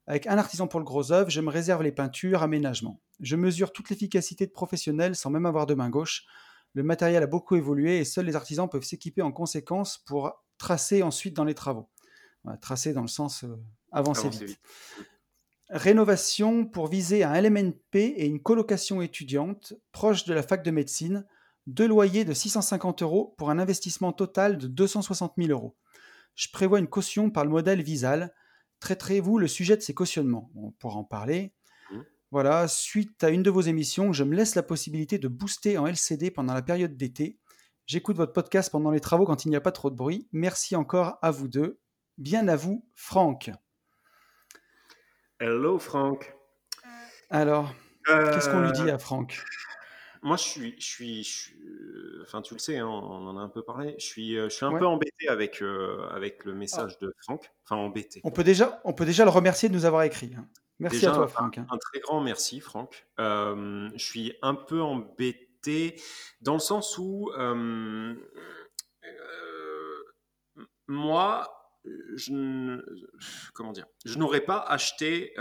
[0.07, 3.01] Avec un artisan pour le gros œuvre, je me réserve les peintures, aménagements.
[3.21, 6.25] Je mesure toute l'efficacité de professionnels sans même avoir de main gauche.
[6.75, 11.03] Le matériel a beaucoup évolué et seuls les artisans peuvent s'équiper en conséquence pour tracer
[11.03, 11.89] ensuite dans les travaux.
[12.61, 13.57] tracer dans le sens euh,
[13.91, 14.61] avancer, vite.
[15.73, 21.27] Rénovation pour viser un LMNP et une colocation étudiante proche de la fac de médecine.
[21.67, 25.77] Deux loyers de 650 euros pour un investissement total de 260 000 euros.
[26.35, 28.33] Je prévois une caution par le modèle Visal
[28.83, 30.51] traiterez-vous le sujet de ces cautionnements?
[30.57, 31.55] On pourra en parler.
[31.91, 32.01] Mmh.
[32.33, 35.87] Voilà, suite à une de vos émissions, je me laisse la possibilité de booster en
[35.87, 37.39] LCD pendant la période d'été.
[37.87, 40.29] J'écoute votre podcast pendant les travaux quand il n'y a pas trop de bruit.
[40.33, 41.81] Merci encore à vous deux.
[42.19, 43.51] Bien à vous, Franck.
[45.45, 46.37] Hello, Franck.
[47.29, 47.75] Alors,
[48.07, 49.43] qu'est-ce qu'on lui dit à Franck?
[50.23, 53.49] moi, je suis, je suis, euh, enfin, tu le sais, hein, on en a un
[53.49, 53.97] peu parlé.
[53.99, 57.51] Je suis, euh, je suis un peu embêté avec, euh, avec le message de Franck.
[57.65, 58.21] Enfin, embêté.
[58.23, 60.31] On peut déjà, on peut déjà le remercier de nous avoir écrit.
[60.39, 60.47] Hein.
[60.79, 61.59] Merci à toi, Franck.
[61.59, 61.67] Hein.
[61.71, 63.05] Un, très grand merci, Franck.
[63.19, 66.01] je suis un peu embêté
[66.41, 67.33] dans le sens où
[70.87, 72.81] moi, je,
[73.53, 75.35] comment dire, je n'aurais pas acheté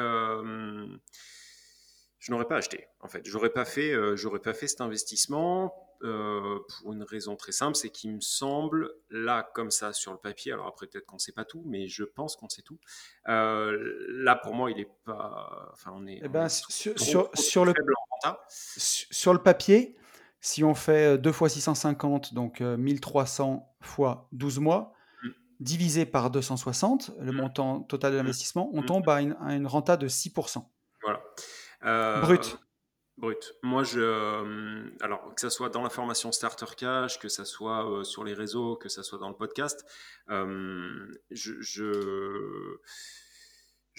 [2.21, 2.87] je n'aurais pas acheté.
[2.99, 5.73] En fait, j'aurais pas fait, euh, j'aurais pas fait cet investissement
[6.03, 10.19] euh, pour une raison très simple, c'est qu'il me semble là comme ça sur le
[10.19, 10.51] papier.
[10.51, 12.79] Alors après peut-être qu'on sait pas tout, mais je pense qu'on sait tout.
[13.27, 13.75] Euh,
[14.09, 15.69] là pour moi, il est pas.
[15.73, 16.21] Enfin, on est.
[16.23, 17.73] Eh ben, sur, sur, le
[18.47, 19.95] sur le papier,
[20.41, 24.93] si on fait 2 fois 650, donc 1300 fois 12 mois.
[25.61, 27.35] Divisé par 260, le mmh.
[27.35, 28.19] montant total de mmh.
[28.19, 28.85] l'investissement, on mmh.
[28.85, 30.65] tombe à une, renta de 6%.
[31.03, 31.21] Voilà.
[31.85, 32.57] Euh, brut.
[33.17, 33.53] Brut.
[33.61, 37.87] Moi, je, euh, alors que ça soit dans la formation Starter Cash, que ça soit
[37.87, 39.85] euh, sur les réseaux, que ça soit dans le podcast,
[40.27, 42.79] je, je,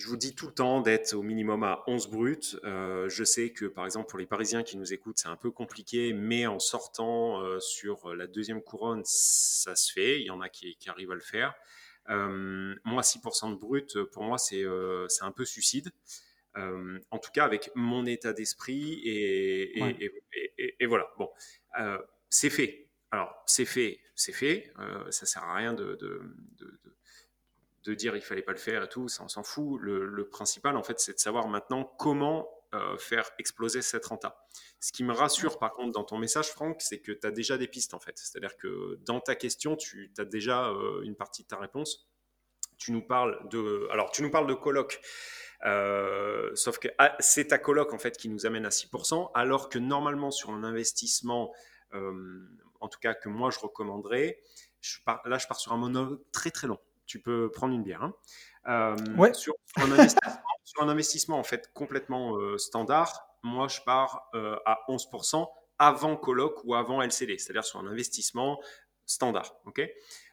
[0.06, 2.56] vous dis tout le temps d'être au minimum à 11 bruts.
[2.62, 6.12] je sais que, par exemple, pour les Parisiens qui nous écoutent, c'est un peu compliqué,
[6.12, 10.20] mais en sortant sur la deuxième couronne, ça se fait.
[10.20, 11.54] Il y en a qui, qui arrivent à le faire.
[12.08, 15.90] moi, 6% de brut, pour moi, c'est un peu suicide.
[16.58, 19.78] Euh, en tout cas avec mon état d'esprit et,
[20.78, 21.08] et, voilà.
[21.16, 21.30] Bon,
[21.80, 22.90] euh, c'est fait.
[23.10, 24.70] Alors c'est fait, c'est fait.
[24.78, 26.22] Euh, ça sert à rien de, de,
[26.58, 26.96] de, de,
[27.90, 29.08] dire il fallait pas le faire et tout.
[29.08, 29.80] Ça on s'en fout.
[29.80, 32.48] Le, principal en fait, c'est de savoir maintenant comment
[32.98, 34.46] faire exploser cette renta.
[34.80, 37.58] Ce qui me rassure par contre dans ton message, Franck, c'est que tu as déjà
[37.58, 38.16] des pistes en fait.
[38.16, 42.08] C'est-à-dire que dans ta question, tu as déjà une partie de ta réponse.
[42.78, 45.02] Tu nous parles de, alors tu nous parles de colloque.
[45.64, 49.68] Euh, sauf que ah, c'est ta coloc en fait qui nous amène à 6%, alors
[49.68, 51.52] que normalement sur un investissement,
[51.94, 52.40] euh,
[52.80, 54.40] en tout cas que moi je recommanderais,
[55.06, 56.78] là je pars sur un mono très très long.
[57.12, 58.02] Tu peux prendre une bière.
[58.02, 58.14] Hein.
[58.68, 59.54] Euh, sur,
[60.80, 65.46] un investissement, en fait complètement standard, moi je pars à 11%
[65.78, 68.58] avant coloc ou avant LCD, c'est-à-dire sur un investissement
[69.04, 69.52] standard.
[69.66, 69.82] ok?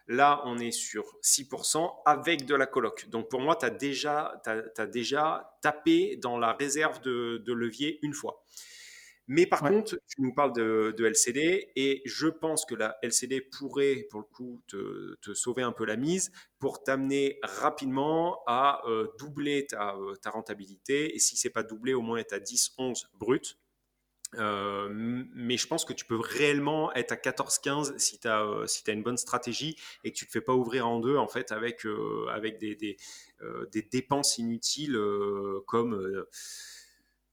[0.08, 3.10] Là, on est sur 6% avec de la coloc.
[3.10, 4.42] Donc pour moi, tu as déjà
[5.62, 8.44] tapé dans la réserve de, levier une fois.
[9.32, 14.08] Mais par contre, tu nous parles de, LCD et je pense que la LCD pourrait,
[14.10, 19.68] pour le coup, te, sauver un peu la mise pour t'amener rapidement à euh, doubler
[19.68, 21.16] ta, euh, ta, rentabilité.
[21.16, 23.60] Et si c'est pas doublé, au moins être à 10, 11 brut.
[24.36, 28.68] Euh, mais je pense que tu peux réellement être à 14-15 si tu as, euh,
[28.68, 31.18] si as une bonne stratégie et que tu ne te fais pas ouvrir en deux
[31.18, 32.98] en fait avec, euh, avec des, des,
[33.72, 35.00] des, dépenses inutiles
[35.66, 36.26] comme,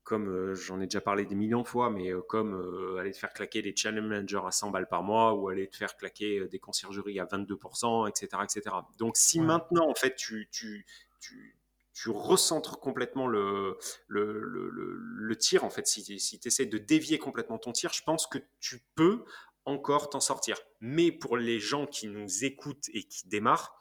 [0.07, 3.61] comme j'en ai déjà parlé des millions de fois, mais comme aller te faire claquer
[3.61, 7.19] des channel managers à 100 balles par mois ou aller te faire claquer des conciergeries
[7.19, 8.43] à 22%, etc.
[8.45, 8.77] etc.
[8.99, 10.87] Donc si maintenant en fait tu, tu,
[11.21, 11.57] tu
[11.97, 17.19] tu recentres complètement le, le, le, tir, en fait, si, si tu essaies de dévier
[17.19, 19.25] complètement ton tir, je pense que tu peux
[19.65, 20.59] encore t'en sortir.
[20.81, 23.81] Mais pour les gens qui nous écoutent et qui démarrent,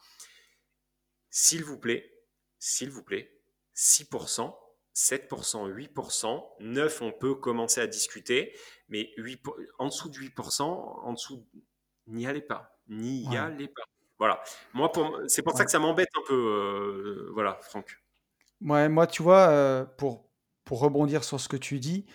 [1.29, 2.09] s'il vous plaît,
[2.57, 3.37] s'il vous plaît,
[3.75, 4.55] 6%,
[4.95, 8.55] 7%, 8%, 9%, on peut commencer à discuter,
[8.89, 9.41] mais 8,
[9.77, 11.45] en dessous de 8%, en dessous,
[12.07, 13.83] n'y allez pas, n'y allez pas.
[14.17, 14.41] Voilà.
[14.73, 14.89] Moi,
[15.27, 18.01] c'est pour ça que ça m'embête un peu, euh, voilà, Franck.
[18.61, 20.29] Ouais, moi, tu vois, euh, pour,
[20.63, 22.05] pour rebondir sur ce que tu dis,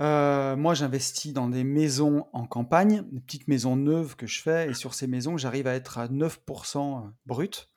[0.00, 4.70] euh, moi, j'investis dans des maisons en campagne, des petites maisons neuves que je fais,
[4.70, 7.68] et sur ces maisons, j'arrive à être à 9% euh, brut.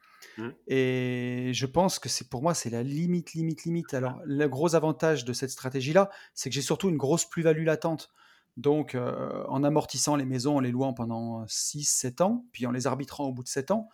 [0.41, 0.53] Mmh.
[0.67, 3.93] Et je pense que c'est pour moi, c'est la limite, limite, limite.
[3.93, 8.11] Alors, le gros avantage de cette stratégie-là, c'est que j'ai surtout une grosse plus-value latente.
[8.57, 13.25] Donc, en amortissant les maisons, en les louant pendant 6-7 ans, puis en les arbitrant
[13.25, 13.89] au bout de 7 ans,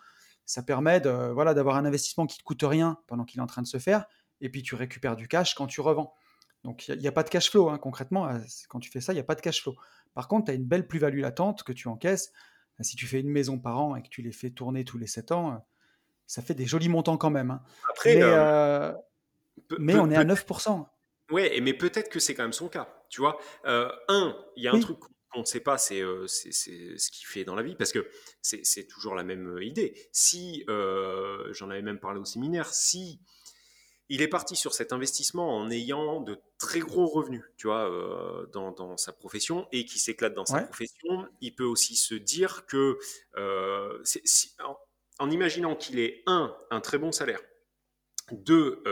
[0.47, 3.43] ça permet de, voilà, d'avoir un investissement qui ne te coûte rien pendant qu'il est
[3.43, 4.05] en train de se faire,
[4.41, 6.13] et puis tu récupères du cash quand tu revends.
[6.63, 9.11] Donc il n'y a, pas de cash flow, hein, concrètement, euh, quand tu fais ça,
[9.11, 9.75] il n'y a pas de cash flow.
[10.13, 12.31] Par contre, tu as une belle plus-value latente que tu encaisses.
[12.79, 15.07] Si tu fais une maison par an et que tu les fais tourner tous les
[15.07, 15.65] 7 ans,
[16.27, 17.51] ça fait des jolis montants quand même.
[17.51, 17.61] Hein.
[17.89, 18.93] Après, mais, euh,
[19.79, 20.85] mais on est à 9%.
[21.31, 22.87] Ouais, mais peut-être que c'est quand même son cas.
[23.09, 24.99] Tu vois, euh, un, il y a un truc
[25.37, 28.09] on ne sait pas, euh, c'est ce qu'il fait dans la vie, parce que
[28.41, 30.09] c'est toujours la même euh, idée.
[30.11, 33.21] Si, euh, j'en avais même parlé au séminaire, si
[34.09, 37.91] il est parti sur cet investissement en ayant de très gros revenus, tu vois,
[38.53, 42.97] dans, sa profession et qui s'éclate dans sa profession, il peut aussi se dire que,
[43.35, 44.77] en,
[45.29, 47.39] imaginant qu'il ait un, un très bon salaire,
[48.31, 48.83] deux,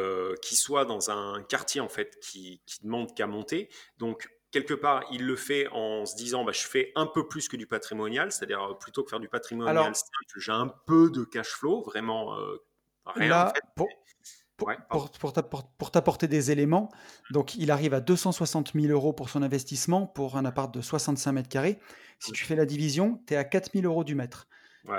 [0.42, 5.04] qu'il soit dans un quartier en fait qui, qui demande qu'à monter, donc quelque part,
[5.12, 8.32] il le fait en se disant bah, je fais un peu plus que du patrimonial,
[8.32, 9.92] c'est-à-dire euh, plutôt que faire du patrimonial
[10.38, 12.64] j'ai un peu de cash flow, vraiment euh,
[13.06, 13.52] rien.
[13.76, 13.90] pour,
[15.78, 16.90] pour, t'apporter des éléments,
[17.32, 21.34] donc il arrive à 260 000 euros pour son investissement pour un appart de 65
[21.34, 21.78] mètres carrés.
[22.20, 24.48] Si tu fais la division, tu es à 4 000 euros du mètre.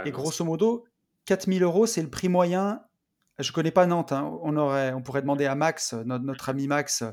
[0.05, 0.85] Et grosso modo,
[1.27, 2.83] 4 000 euros, c'est le prix moyen.
[3.39, 4.39] Je connais pas Nantes, hein.
[4.43, 7.05] on, aurait, on pourrait demander à Max, notre ami Max,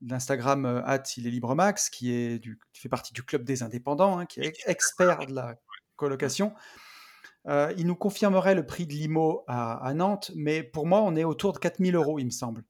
[0.00, 3.44] d'Instagram euh, at il est libre max qui est du, qui fait partie du club
[3.44, 5.56] des indépendants, hein, qui est expert de la
[5.96, 6.54] colocation.
[7.46, 11.24] Euh, il nous confirmerait le prix de l'IMO à, Nantes, mais pour moi, on est
[11.24, 12.62] autour de 4000 euros, il me semble.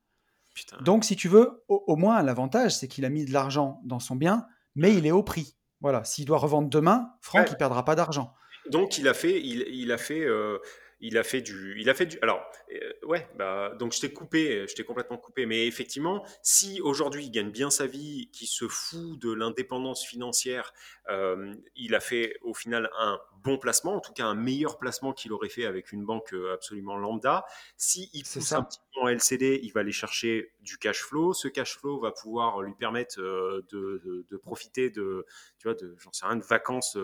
[0.83, 4.17] Donc, si tu veux, au, moins, l'avantage, c'est qu'il a mis de l'argent dans son
[4.17, 5.57] bien, mais il est au prix.
[5.81, 8.35] Voilà, s'il doit revendre demain, Franck, il perdra pas d'argent.
[8.71, 10.59] Donc, il a fait, il, il a fait, euh,
[11.01, 12.19] il a fait du, il a fait du.
[12.23, 15.47] Alors, euh, ouais, bah, donc je t'ai coupé, je t'ai complètement coupé.
[15.47, 20.73] Mais effectivement, si aujourd'hui il gagne bien sa vie, qu'il se fout de l'indépendance financière,
[21.09, 25.13] euh, il a fait au final un bon placement, en tout cas un meilleur placement
[25.13, 27.45] qu'il aurait fait avec une banque absolument lambda.
[27.77, 31.33] Si il pousse un petit peu en LCD, il va aller chercher du cash flow.
[31.33, 35.25] Ce cash flow va pouvoir lui permettre de, de, profiter de,
[35.59, 36.97] tu vois, de, j'en sais rien, de vacances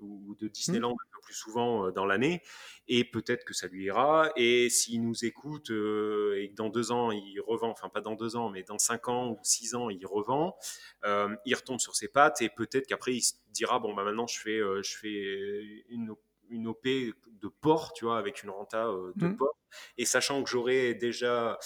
[0.00, 0.92] ou de Disneyland mmh.
[0.92, 2.42] un peu plus souvent euh, dans l'année,
[2.88, 4.30] et peut-être que ça lui ira.
[4.36, 8.14] Et s'il nous écoute euh, et que dans deux ans il revend, enfin pas dans
[8.14, 10.56] deux ans, mais dans cinq ans ou six ans il revend,
[11.04, 14.26] euh, il retombe sur ses pattes et peut-être qu'après il se dira bon bah maintenant
[14.26, 16.14] je fais je fais une
[16.52, 19.36] une OP de port, tu vois, avec une renta de mmh.
[19.36, 19.56] port.
[19.96, 21.58] Et sachant que j'aurais déjà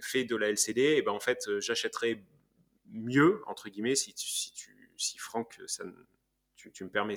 [0.00, 2.24] fait de la LCD, et ben en fait, j'achèterais
[2.92, 5.84] mieux, entre guillemets, si, si, tu, si Franck, ça,
[6.70, 7.16] tu, me permets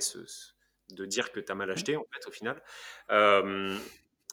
[0.90, 2.62] de dire que tu as mal acheté, en fait, au final.
[3.10, 3.76] Euh,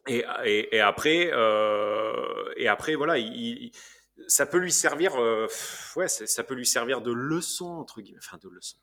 [0.07, 0.25] et,
[0.71, 3.71] et, après, euh, et après, voilà, il,
[4.27, 5.47] ça peut lui servir, euh,
[5.95, 8.77] ouais, ça peut lui servir de leçon, entre guillemets, enfin, de leçon.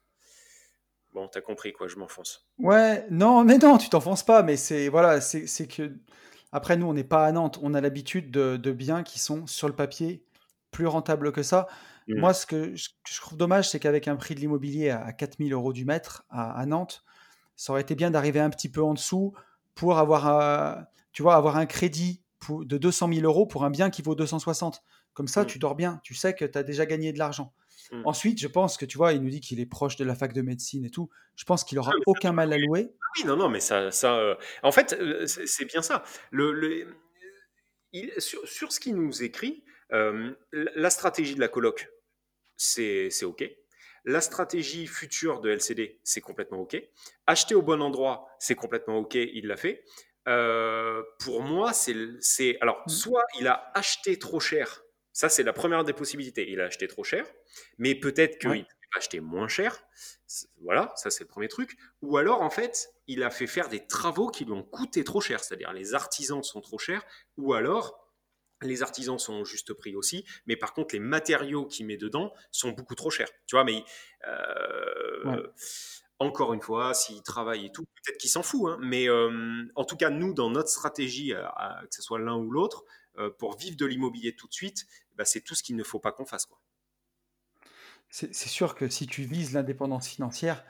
[1.13, 2.49] Bon, t'as compris, quoi, je m'enfonce.
[2.59, 5.93] Ouais, non, mais non, tu t'enfonces pas, mais c'est, voilà, c'est que,
[6.53, 9.47] après, nous, on n'est pas à Nantes, on a l'habitude de, de biens qui sont,
[9.47, 10.25] sur le papier,
[10.71, 11.67] plus rentables que ça.
[12.09, 12.21] Mmh.
[12.21, 15.73] Moi, ce que, je trouve dommage, c'est qu'avec un prix de l'immobilier à, 4000 euros
[15.73, 17.05] du mètre à, Nantes,
[17.57, 19.35] ça aurait été bien d'arriver un petit peu en dessous
[19.75, 23.91] pour avoir, un, tu vois, avoir un crédit de 200 000 euros pour un bien
[23.91, 24.83] qui vaut 260.
[25.13, 25.47] Comme ça, mmh.
[25.47, 27.53] tu dors bien, tu sais que tu as déjà gagné de l'argent.
[27.93, 28.03] Mmh.
[28.05, 30.33] Ensuite, je pense que tu vois, il nous dit qu'il est proche de la fac
[30.33, 31.11] de médecine et tout.
[31.37, 32.93] Je pense qu'il aura aucun mal à louer.
[33.01, 36.05] Ah oui, non, non, mais ça, ça euh, en fait, euh, c'est bien ça.
[36.31, 36.87] Le,
[37.93, 41.91] il, sur, sur, ce qu'il nous écrit, euh, la stratégie de la coloc,
[42.57, 43.45] c'est OK.
[44.05, 46.81] La stratégie future de LCD, c'est complètement OK.
[47.27, 49.85] Acheter au bon endroit, c'est complètement OK, il l'a fait.
[50.29, 52.59] Euh, pour moi, c'est.
[52.61, 52.91] Alors, mmh.
[52.91, 56.51] soit il a acheté trop cher, ça c'est la première des possibilités.
[56.51, 57.27] Il a acheté trop cher,
[57.79, 58.67] mais peut-être qu'il ouais.
[58.95, 59.83] a acheté moins cher.
[60.63, 61.77] Voilà, ça c'est le premier truc.
[62.01, 65.21] Ou alors, en fait, il a fait faire des travaux qui lui ont coûté trop
[65.21, 67.05] cher, c'est-à-dire les artisans sont trop chers,
[67.37, 68.00] ou alors
[68.67, 72.33] les artisans sont au juste prix aussi, mais par contre, les matériaux qu'il met dedans
[72.51, 73.31] sont beaucoup trop chers.
[73.47, 73.85] Tu vois, mais
[74.27, 75.47] euh,
[76.19, 78.71] encore une fois, s'il travaille et tout, peut-être qu'il s'en fout.
[78.71, 82.51] Hein, mais euh, en tout cas, nous, dans notre stratégie, que ce soit l'un ou
[82.51, 82.85] l'autre,
[83.19, 85.99] euh, pour vivre de l'immobilier tout de suite, bah, c'est tout ce qu'il ne faut
[85.99, 86.49] pas qu'on fasse.
[88.09, 90.65] C'est sûr que si tu vises l'indépendance financière,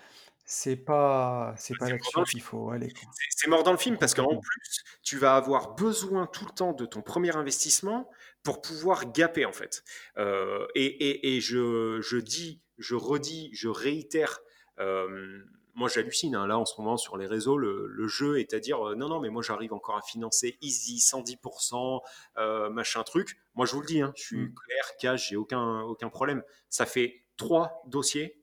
[0.52, 1.86] c'est pas, c'est pas
[2.24, 2.92] qu'il faut aller.
[3.30, 6.72] C'est mort dans le film parce qu'en plus, tu vas avoir besoin tout le temps
[6.72, 8.10] de ton premier investissement
[8.42, 9.84] pour pouvoir gaper en fait.
[10.18, 14.40] Euh, et, et, je, je, dis, je redis, je réitère.
[14.80, 15.38] Euh,
[15.74, 17.56] moi, j'hallucine hein, là en ce moment sur les réseaux.
[17.56, 20.96] Le, jeu est à dire euh, non, non, mais moi j'arrive encore à financer easy,
[20.96, 23.38] 110%, machin truc.
[23.54, 24.54] Moi, je vous le dis, hein, je suis mmh.
[24.54, 26.42] clair, cash, j'ai aucun, aucun problème.
[26.68, 28.39] Ça fait trois dossiers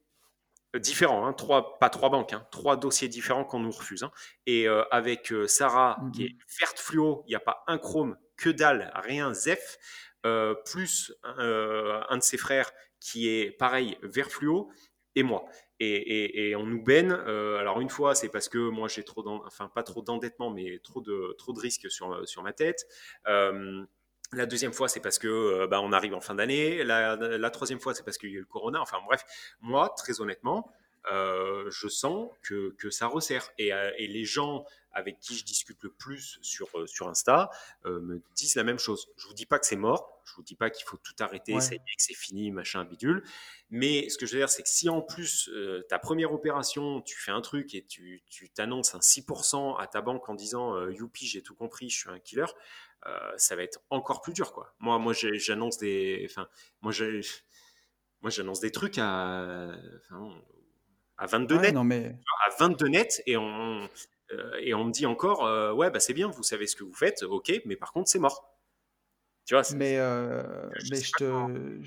[0.79, 4.03] différents, hein, trois, pas trois banques, hein, trois dossiers différents qu'on nous refuse.
[4.03, 4.11] Hein.
[4.45, 8.17] Et euh, avec euh, Sarah, qui est verte fluo, il n'y a pas un chrome,
[8.35, 9.77] que dalle, rien, zef,
[10.25, 14.71] euh, plus un de ses frères qui est pareil, vert fluo,
[15.15, 15.45] et moi.
[15.79, 17.11] Et, on nous baigne.
[17.11, 21.01] alors une fois, c'est parce que moi j'ai trop, enfin pas trop d'endettement, mais trop
[21.01, 22.85] de trop de risques sur sur ma tête.
[24.33, 26.83] La deuxième fois, c'est parce que euh, bah, on arrive en fin d'année.
[26.83, 28.81] La, troisième fois, c'est parce qu'il y a eu le corona.
[28.81, 29.23] Enfin bref,
[29.61, 30.69] moi, très honnêtement,
[31.11, 33.49] euh, je sens que, ça resserre.
[33.61, 37.51] Euh, et, les gens avec qui je discute le plus sur, sur Insta
[37.85, 39.07] me disent la même chose.
[39.15, 40.21] Je vous dis pas que c'est mort.
[40.25, 43.23] Je vous dis pas qu'il faut tout arrêter, ça que c'est fini, machin, bidule.
[43.69, 45.51] Mais ce que je veux dire, c'est que si en plus,
[45.87, 50.27] ta première opération, tu fais un truc et tu t'annonces un 6% à ta banque
[50.29, 52.47] en disant Youpi, j'ai tout compris, je suis un killer
[53.05, 54.73] euh, ça va être encore plus dur, quoi.
[54.79, 56.47] Moi, moi, j'annonce des, enfin,
[56.81, 56.91] moi,
[58.21, 59.71] moi, j'annonce des trucs à,
[61.17, 62.15] à 22 net, mais...
[62.47, 63.87] à 22 net, et on,
[64.31, 66.83] euh, et on me dit encore, euh, ouais, bah c'est bien, vous savez ce que
[66.83, 68.57] vous faites, ok, mais par contre, c'est mort.
[69.45, 71.83] Tu vois, mais, je mais je, te,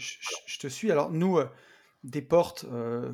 [0.46, 0.90] je, te suis.
[0.90, 1.38] Alors, nous,
[2.04, 2.64] des portes,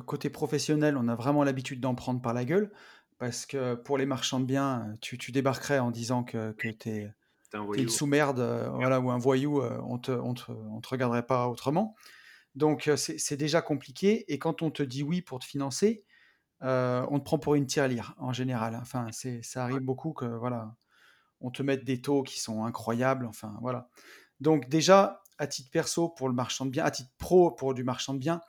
[0.05, 2.71] côté professionnel, on a vraiment l'habitude d'en prendre par la gueule.
[3.17, 6.89] Parce que pour les marchands de biens, tu, tu débarquerais en disant que, que tu
[6.89, 7.13] es
[7.49, 10.89] T'es une sous-merde, euh, voilà, ou un voyou, euh, on te, on, te, on te
[10.89, 11.95] regarderait pas autrement.
[12.55, 14.31] Donc euh, c'est déjà compliqué.
[14.31, 16.03] Et quand on te dit oui pour te financer,
[16.61, 18.77] on te prend pour une tirelire en général.
[18.81, 20.75] Enfin, ça arrive beaucoup que voilà,
[21.39, 23.25] on te mette des taux qui sont incroyables.
[23.25, 23.89] Enfin voilà.
[24.39, 27.83] Donc déjà à titre perso pour le marchand de biens, à titre pro pour du
[27.83, 28.41] marchand de biens,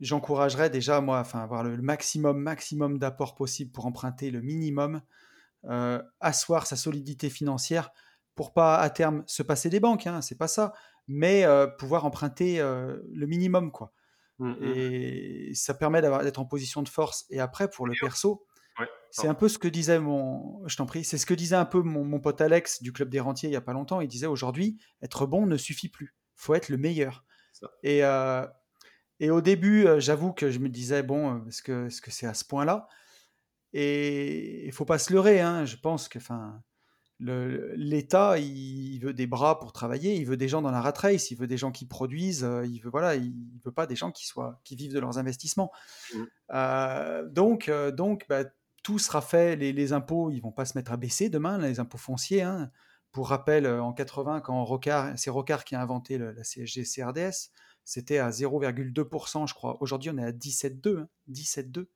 [0.00, 5.00] j'encouragerais déjà moi, enfin avoir le maximum maximum d'apport possible pour emprunter le minimum
[6.20, 7.90] asseoir sa solidité financière
[8.34, 10.72] pour pas à terme se passer des banques, hein, c'est pas ça,
[11.06, 11.46] mais
[11.78, 13.92] pouvoir emprunter le minimum, quoi.
[14.38, 14.72] Mmh, mmh.
[14.74, 17.26] Et ça permet d'être en position de force.
[17.30, 18.46] Et après, pour le perso,
[19.10, 21.66] c'est un peu ce que disait mon, je t'en prie, c'est ce que disait un
[21.66, 24.00] peu mon, pote Alex du club des rentiers il y a pas longtemps.
[24.00, 27.24] Il disait aujourd'hui, être bon ne suffit plus, faut être le meilleur.
[27.82, 28.02] Et
[29.20, 32.34] et au début, j'avoue que je me disais bon, est-ce que est-ce que c'est à
[32.34, 32.88] ce point-là?
[33.72, 35.64] Et il faut pas se leurrer, hein.
[35.64, 36.62] Je pense que, enfin,
[37.20, 41.30] l'État, il veut des bras pour travailler, il veut des gens dans la rat race,
[41.30, 44.10] il veut des gens qui produisent, euh, il veut voilà, il veut pas des gens
[44.10, 45.70] qui soient qui vivent de leurs investissements.
[46.12, 46.18] Mmh.
[46.54, 48.44] Euh, donc euh, donc bah,
[48.82, 51.98] tout sera fait, les, impôts, ils vont pas se mettre à baisser demain, les impôts
[51.98, 52.42] fonciers.
[52.42, 52.70] Hein.
[53.12, 57.50] Pour rappel, en 80, quand Rocard, c'est Rocard qui a inventé la CSG CRDS,
[57.84, 59.76] c'était à 0,2%, je crois.
[59.80, 61.86] Aujourd'hui, on est à 17,2, 17,2.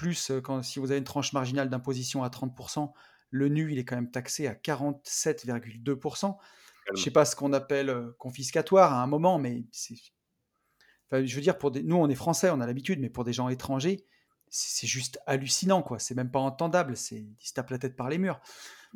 [0.00, 2.90] Plus quand si vous avez une tranche marginale d'imposition à 30%,
[3.28, 6.38] le nu, il est quand même taxé à 47,2%.
[6.86, 9.96] Je ne sais pas ce qu'on appelle euh, confiscatoire à un moment, mais c'est.
[11.12, 13.50] je veux dire, pour nous, on est français, on a l'habitude, mais pour des gens
[13.50, 14.06] étrangers,
[14.48, 15.98] c'est juste hallucinant, quoi.
[15.98, 16.96] C'est même pas entendable.
[16.96, 18.40] C'est, ils se tapent la tête par les murs.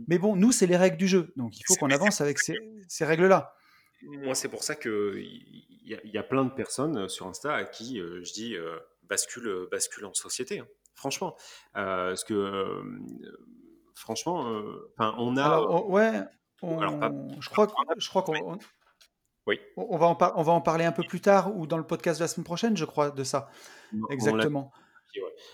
[0.09, 2.57] Mais bon, nous, c'est les règles du jeu, donc il faut qu'on avance avec ces,
[3.05, 3.55] règles-là.
[4.02, 7.64] Moi, c'est pour ça que il y, a plein de personnes euh, sur Insta à
[7.66, 8.57] qui euh, je dis
[9.02, 10.61] bascule, bascule en société.
[10.61, 10.66] Hein.
[10.95, 11.36] Franchement,
[11.72, 12.82] parce que
[13.95, 15.61] franchement, euh, on a.
[15.62, 16.22] ouais,
[16.62, 18.59] je crois, je crois qu'on.
[19.47, 19.61] Oui.
[19.76, 22.18] On va, en on va en parler un peu plus tard ou dans le podcast
[22.18, 23.51] de la semaine prochaine, je crois, de ça.
[24.09, 24.72] Exactement.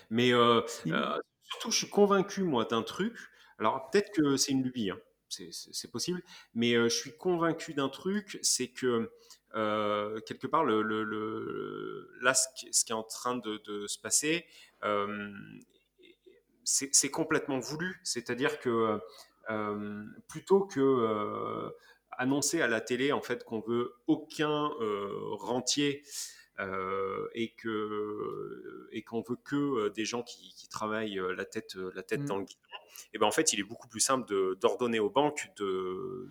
[0.09, 3.17] Mais euh, euh, surtout, je suis convaincu, moi, d'un truc.
[3.59, 4.97] Alors, peut-être que c'est une lubie, hein.
[5.29, 6.23] c'est possible,
[6.53, 9.11] mais je suis convaincu d'un truc, c'est que
[9.53, 14.45] quelque part, le, le, là, ce qui, est en train de, de se passer,
[16.63, 17.99] c'est complètement voulu.
[18.03, 18.99] C'est-à-dire que
[19.49, 21.69] euh, plutôt que euh,
[22.11, 26.03] annoncer à la télé en fait qu'on veut aucun euh, rentier
[27.33, 32.25] et que et qu'on veut que des gens qui, travaillent la tête la tête mmh.
[32.25, 35.09] dans le guidon, et eh ben en fait il est beaucoup plus simple d'ordonner aux
[35.09, 35.47] banques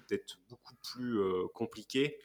[0.08, 1.18] d'être beaucoup plus
[1.52, 2.16] compliqué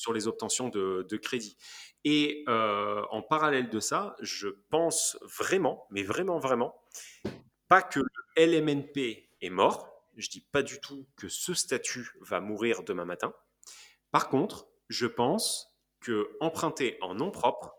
[0.00, 1.58] sur les obtentions de, crédit.
[2.04, 6.74] Et euh, en parallèle de ça, je pense vraiment, mais vraiment, vraiment,
[7.68, 9.92] pas que le LMNP est mort.
[10.16, 13.34] Je dis pas du tout que ce statut va mourir demain matin.
[14.10, 17.74] Par contre, je pense que emprunter en nom propre,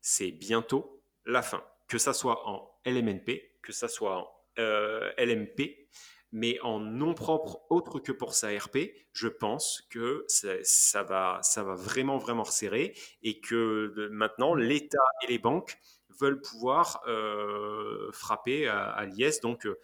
[0.00, 1.64] c'est bientôt la fin.
[1.88, 5.88] Que ça soit en LMNP, que ça soit en euh, LMP,
[6.32, 8.78] mais en nom propre autre que pour sa RP,
[9.12, 15.28] je pense que ça, va, ça va vraiment, vraiment resserrer et que maintenant, l'État et
[15.28, 15.78] les banques
[16.20, 19.40] veulent pouvoir euh, frapper à, l'IS.
[19.40, 19.78] Donc, euh,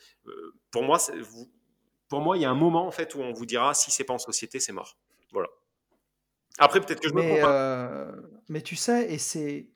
[0.71, 0.99] pour moi,
[2.09, 4.05] pour moi, il y a un moment en fait où on vous dira si c'est
[4.05, 4.99] pas en société, c'est mort.
[5.33, 5.49] Voilà.
[6.59, 7.51] Après, peut-être que je mais, me trompe.
[7.51, 8.13] Euh,
[8.49, 9.71] mais tu sais, et c'est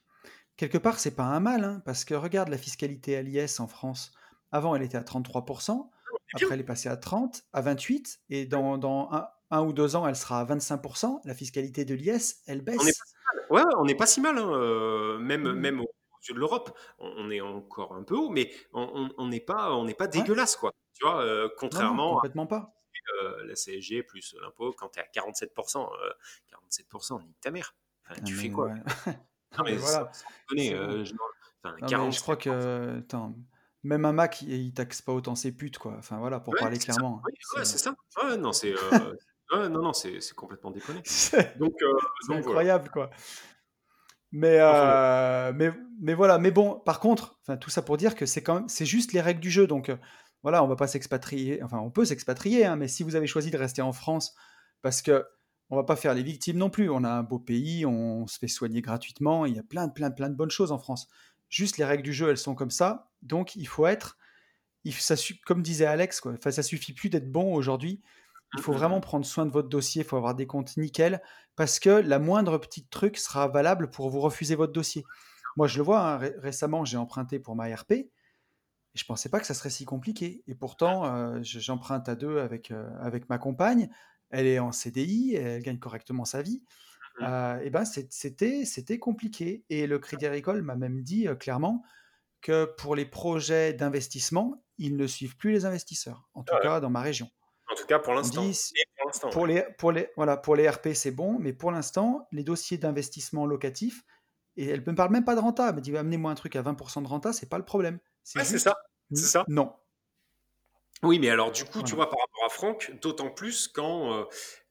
[0.57, 3.67] quelque part, c'est pas un mal, hein, parce que regarde la fiscalité à l'IS en
[3.67, 4.13] France.
[4.53, 5.91] Avant, elle était à 33%.
[6.35, 9.11] Après, elle est passée à 30, à 28, et dans, dans
[9.51, 11.21] un, ou deux ans, elle sera à 25%.
[11.25, 12.79] La fiscalité de l'IS, elle baisse.
[12.81, 13.47] On n'est pas si mal.
[13.51, 15.53] Ouais, on n'est pas si mal, hein, euh, même, mmh.
[15.53, 15.89] même au
[16.29, 16.77] yeux de l'Europe.
[16.99, 20.73] On, est encore un peu haut, mais on n'est pas, on pas dégueulasse, quoi.
[20.95, 22.73] Tu vois, euh, contrairement complètement pas.
[23.21, 25.89] À, euh, la CSG plus l'impôt, quand tu es à 47%,
[26.51, 27.75] 47%, nique ta mère.
[28.09, 28.71] Enfin, tu fais quoi
[29.57, 30.11] Non, mais voilà.
[30.51, 31.13] je,
[31.63, 32.99] enfin, je crois que.
[32.99, 33.35] Attends,
[33.87, 35.95] même un Mac, il, taxe pas autant ses putes, quoi.
[35.99, 37.23] Enfin voilà, pour parler clairement.
[37.25, 37.33] Oui,
[37.65, 37.95] c'est ça.
[38.39, 38.75] non, c'est
[39.53, 41.03] euh, non, non, c'est complètement déconné.
[41.59, 43.11] Donc, euh, incroyable, quoi.
[44.33, 46.39] Mais, euh, mais, mais voilà.
[46.39, 49.21] Mais bon, par contre, tout ça pour dire que c'est quand même, c'est juste les
[49.21, 49.67] règles du jeu.
[49.67, 49.91] Donc
[50.43, 51.63] voilà, on va pas s'expatrier.
[51.63, 54.35] Enfin, on peut s'expatrier, hein, mais si vous avez choisi de rester en France,
[54.83, 55.25] parce que
[55.71, 56.91] on va pas faire les victimes non plus.
[56.91, 59.47] On a un beau pays, on se fait soigner gratuitement.
[59.47, 61.09] Il y a plein, plein, plein de bonnes choses en France.
[61.49, 63.11] Juste les règles du jeu, elles sont comme ça.
[63.23, 64.19] Donc il faut être,
[64.85, 68.03] il, ça, comme disait Alex, quoi, ça suffit plus d'être bon aujourd'hui.
[68.55, 71.21] Il faut vraiment prendre soin de votre dossier, il faut avoir des comptes nickel,
[71.57, 75.05] parce que la moindre petite truc sera valable pour vous refuser votre dossier.
[75.57, 78.11] Moi, je le vois, hein, récemment, j'ai emprunté pour ma RP, et
[78.95, 80.43] je pensais pas que ça serait si compliqué.
[80.47, 83.91] Et pourtant, euh, j'emprunte à deux avec, euh, avec ma compagne,
[84.31, 86.63] elle est en CDI, elle gagne correctement sa vie.
[87.19, 87.25] Mmh.
[87.25, 89.65] Euh, et ben c'était c'était compliqué.
[89.71, 91.83] Et le Crédit Agricole m'a même dit clairement,
[92.41, 96.91] que pour les projets d'investissement, ils ne suivent plus les investisseurs, en tout cas dans
[96.91, 97.29] ma région.
[97.71, 98.45] En tout cas pour l'instant.
[99.31, 102.77] Pour, les, pour, les, voilà, pour les RP, c'est bon, mais pour l'instant, les dossiers
[102.77, 104.03] d'investissement locatif,
[104.57, 106.57] et elle ne me parle même pas de renta, elle me dit amenez-moi un truc
[106.57, 107.99] à 20% de renta, c'est pas le problème.
[108.25, 108.77] C'est ça.
[109.15, 109.45] ça.
[109.49, 109.73] Non.
[111.03, 114.27] Oui, mais alors du coup, tu vois, par rapport à Franck, d'autant plus quand,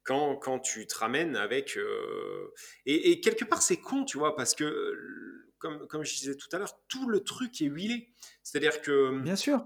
[0.05, 1.77] quand, quand tu te ramènes avec...
[2.85, 4.95] Et, quelque part, c'est con, tu vois, parce que,
[5.57, 8.09] comme, comme je disais tout à l'heure, tout le truc est huilé.
[8.43, 9.19] C'est-à-dire que...
[9.19, 9.65] Bien sûr.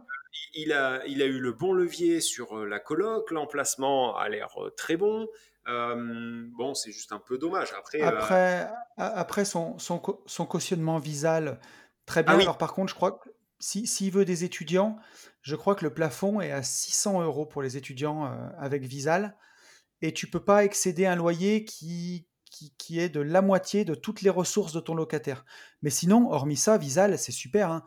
[0.53, 4.95] Il a, il a eu le bon levier sur la coloc, l'emplacement a l'air très
[4.95, 5.27] bon.
[5.65, 7.73] bon, c'est juste un peu dommage.
[7.77, 11.59] Après, après, après son, son, son, cautionnement visal,
[12.05, 12.35] très bien.
[12.37, 13.29] Ah Alors par contre, je crois que
[13.59, 14.97] s'il si, veut des étudiants,
[15.41, 19.35] je crois que le plafond est à 600 euros pour les étudiants avec visal
[20.02, 22.28] et tu peux pas excéder un loyer qui,
[22.78, 25.45] qui, est de la moitié de toutes les ressources de ton locataire.
[25.82, 27.72] Mais sinon, hormis ça, Visal, c'est super.
[27.72, 27.84] Hein.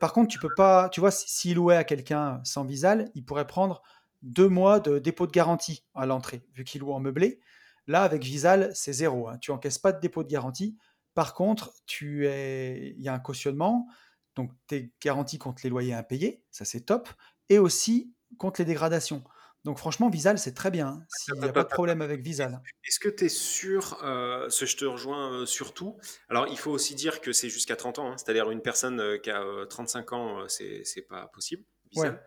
[0.00, 3.46] par contre, tu peux pas, tu vois, s'il louait à quelqu'un sans Visal, il pourrait
[3.46, 3.82] prendre
[4.22, 7.40] deux mois de dépôt de garantie à l'entrée, vu qu'il loue en meublé.
[7.86, 9.28] Là, avec Visal, c'est zéro.
[9.28, 9.38] Hein.
[9.38, 10.76] Tu encaisses pas de dépôt de garantie.
[11.14, 12.94] Par contre, tu es...
[12.96, 13.88] il y a un cautionnement,
[14.36, 17.08] donc tu es garanti contre les loyers impayés, ça c'est top,
[17.48, 19.24] et aussi contre les dégradations.
[19.64, 20.88] Donc franchement, Visal, c'est très bien.
[20.88, 22.60] Hein, s'il n'y a pas de problème avec Visal.
[22.84, 25.96] Est-ce que tu es sûr, euh, ce je te rejoins euh, surtout,
[26.28, 29.18] alors il faut aussi dire que c'est jusqu'à 30 ans, hein, c'est-à-dire une personne euh,
[29.18, 32.20] qui a 35 ans, c'est, pas possible, Visal.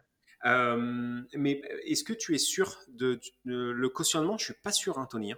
[1.33, 4.38] mais est-ce que tu es sûr de, le cautionnement?
[4.38, 5.33] Je suis pas sûr, hein, Tony.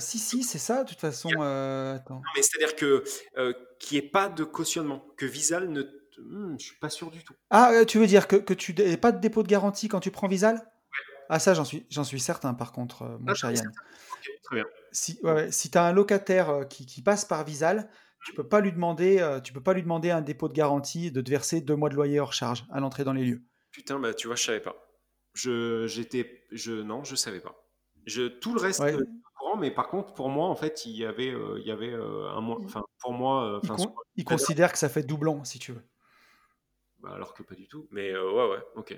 [0.00, 1.28] si, si, c'est ça, de toute façon.
[1.28, 3.04] Non, mais c'est-à-dire que
[3.78, 5.82] qu'il n'y ait pas de cautionnement, que Visal ne
[6.18, 7.34] hmm, je suis pas sûr du tout.
[7.50, 10.00] Ah, euh, tu veux dire que, que tu n'as pas de dépôt de garantie quand
[10.00, 10.60] tu prends Visal
[11.28, 13.72] Ah, ça, j'en suis, j'en suis certain, par contre, euh, mon ah, cher Yann.
[14.42, 14.64] très bien.
[14.92, 17.88] Si, si tu as un locataire euh, qui, qui, passe par Visal,
[18.24, 21.20] tu peux pas lui demander, tu peux pas lui demander un dépôt de garantie de
[21.20, 23.44] te verser deux mois de loyer hors charge à l'entrée dans les lieux.
[23.70, 24.74] Putain, bah tu vois, je savais pas.
[25.34, 27.54] Je, j'étais, je, non, je savais pas.
[28.04, 28.96] Je, tout le reste, ouais.
[29.38, 32.40] courant, mais par contre, pour moi, en fait, il y avait, il y avait un
[32.40, 32.58] mois.
[32.64, 33.86] Enfin, pour moi, il,
[34.16, 35.84] il considère que ça fait doublon, si tu veux.
[37.00, 37.86] Bah, alors que pas du tout.
[37.90, 38.96] Mais euh, ouais, ouais, ok.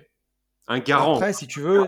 [0.68, 1.16] Un garant.
[1.16, 1.86] Après, si tu veux,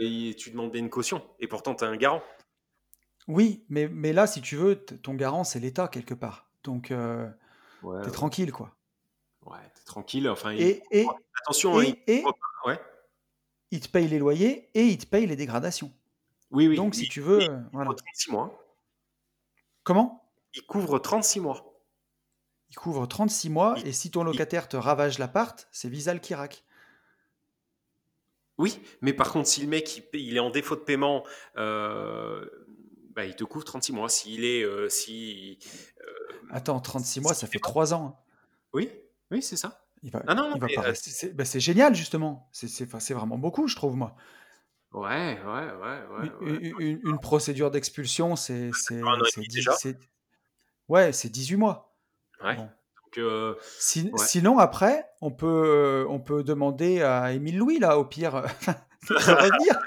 [0.00, 1.22] et tu demandais une caution.
[1.38, 2.22] Et pourtant, tu as un garant.
[3.28, 6.50] Oui, mais, mais là, si tu veux, ton garant, c'est l'État quelque part.
[6.64, 7.28] Donc, euh,
[8.02, 8.74] t'es tranquille, quoi.
[9.44, 10.28] Ouais, t'es tranquille.
[10.28, 11.06] Enfin, et, et,
[11.42, 12.24] attention, et, il...
[12.66, 12.80] ouais.
[13.70, 15.92] il te paye les loyers et il te paye les dégradations.
[16.50, 16.76] Oui, oui.
[16.76, 17.92] Donc, si tu veux, il, voilà.
[17.94, 18.64] 36 mois.
[19.82, 20.30] Comment?
[20.54, 21.69] Il couvre 36 mois
[22.70, 26.64] il couvre 36 mois, et si ton locataire te ravage l'appart, c'est Visal qui raque.
[28.58, 31.24] Oui, mais par contre, si le mec il, est en défaut de paiement,
[31.56, 32.44] euh,
[33.14, 34.08] bah, il te couvre 36 mois.
[34.10, 34.62] S'il est.
[34.62, 35.58] Euh, si,
[36.00, 38.06] euh, Attends, 36 mois, ça fait 3 ans.
[38.06, 38.24] Hein.
[38.74, 38.90] Oui,
[39.30, 39.86] oui, c'est ça.
[40.02, 41.30] Il va, non, il va pas rester.
[41.30, 42.48] Bah, c'est génial, justement.
[42.52, 44.14] C'est vraiment beaucoup, je trouve, moi.
[44.92, 46.30] Ouais, ouais, ouais.
[46.42, 48.70] ouais, Une, procédure d'expulsion, c'est.
[50.88, 51.89] Ouais, c'est 18 mois.
[53.18, 58.32] Euh, sinon, après, on peut, euh, on peut demander à Émile Louis, là, au pire,
[59.08, 59.80] de revenir.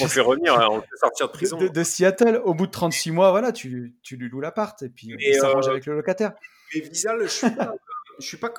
[0.00, 1.58] on fait revenir, hein, on fait sortir de prison.
[1.58, 5.14] De, Seattle, au bout de 36 mois, voilà, tu, tu lui loues l'appart et puis
[5.18, 6.32] il s'arrange euh, avec le locataire.
[6.74, 7.74] Mais Visal, je suis pas.
[8.18, 8.52] je suis pas,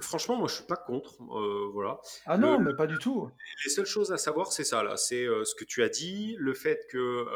[0.00, 1.14] franchement, moi, je suis pas contre.
[1.72, 2.00] voilà.
[2.26, 3.30] Ah non, mais pas du tout.
[3.64, 6.54] Les seules choses à savoir, c'est ça là, c'est ce que tu as dit, le
[6.54, 7.26] fait que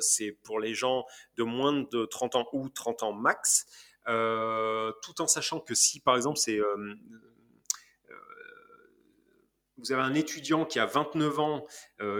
[0.00, 1.04] c'est pour les gens
[1.36, 3.66] de moins de 30 ans ou 30 ans max.
[4.08, 6.94] Euh, tout en sachant que si, par exemple, c'est euh,
[8.10, 8.14] euh,
[9.78, 11.66] vous avez un étudiant qui a 29 ans,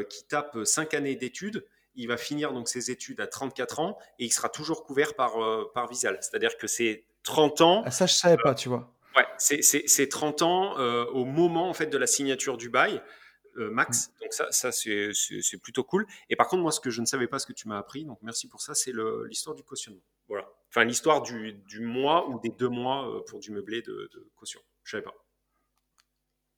[0.09, 4.25] qui tape 5 années d'études, il va finir donc ses études à 34 ans et
[4.25, 5.35] il sera toujours couvert par,
[5.75, 6.19] par Visal.
[6.21, 7.83] C'est-à-dire que c'est 30 ans.
[7.85, 8.95] Ah, ça, je savais pas, tu vois.
[9.17, 10.77] Ouais, c'est 30 ans
[11.09, 13.03] au moment en fait de la signature du bail.
[13.57, 14.09] max.
[14.09, 14.23] Mm.
[14.23, 16.07] Donc ça, ça c'est plutôt cool.
[16.31, 18.05] Et par contre, moi, ce que je ne savais pas, ce que tu m'as appris,
[18.05, 18.93] donc merci pour ça, c'est
[19.29, 20.05] l'histoire du cautionnement.
[20.29, 20.50] Voilà.
[20.71, 24.61] Enfin, l'histoire du, du, mois ou des deux mois euh, pour du meublé de, caution.
[24.85, 25.15] Je savais pas.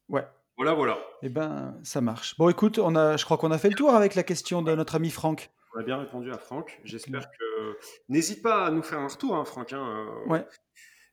[0.08, 0.26] Ouais.
[0.58, 0.98] Voilà, voilà.
[1.22, 2.36] Eh ben, ça marche.
[2.36, 4.74] Bon, écoute, on a, je crois qu'on a fait le tour avec la question de
[4.74, 5.50] notre ami Franck.
[5.74, 6.78] On a bien répondu à Franck.
[6.84, 7.78] J'espère que.
[8.10, 9.72] N'hésite pas à nous faire un retour, hein, Franck.
[9.72, 10.28] Hein, euh.
[10.28, 10.46] Ouais.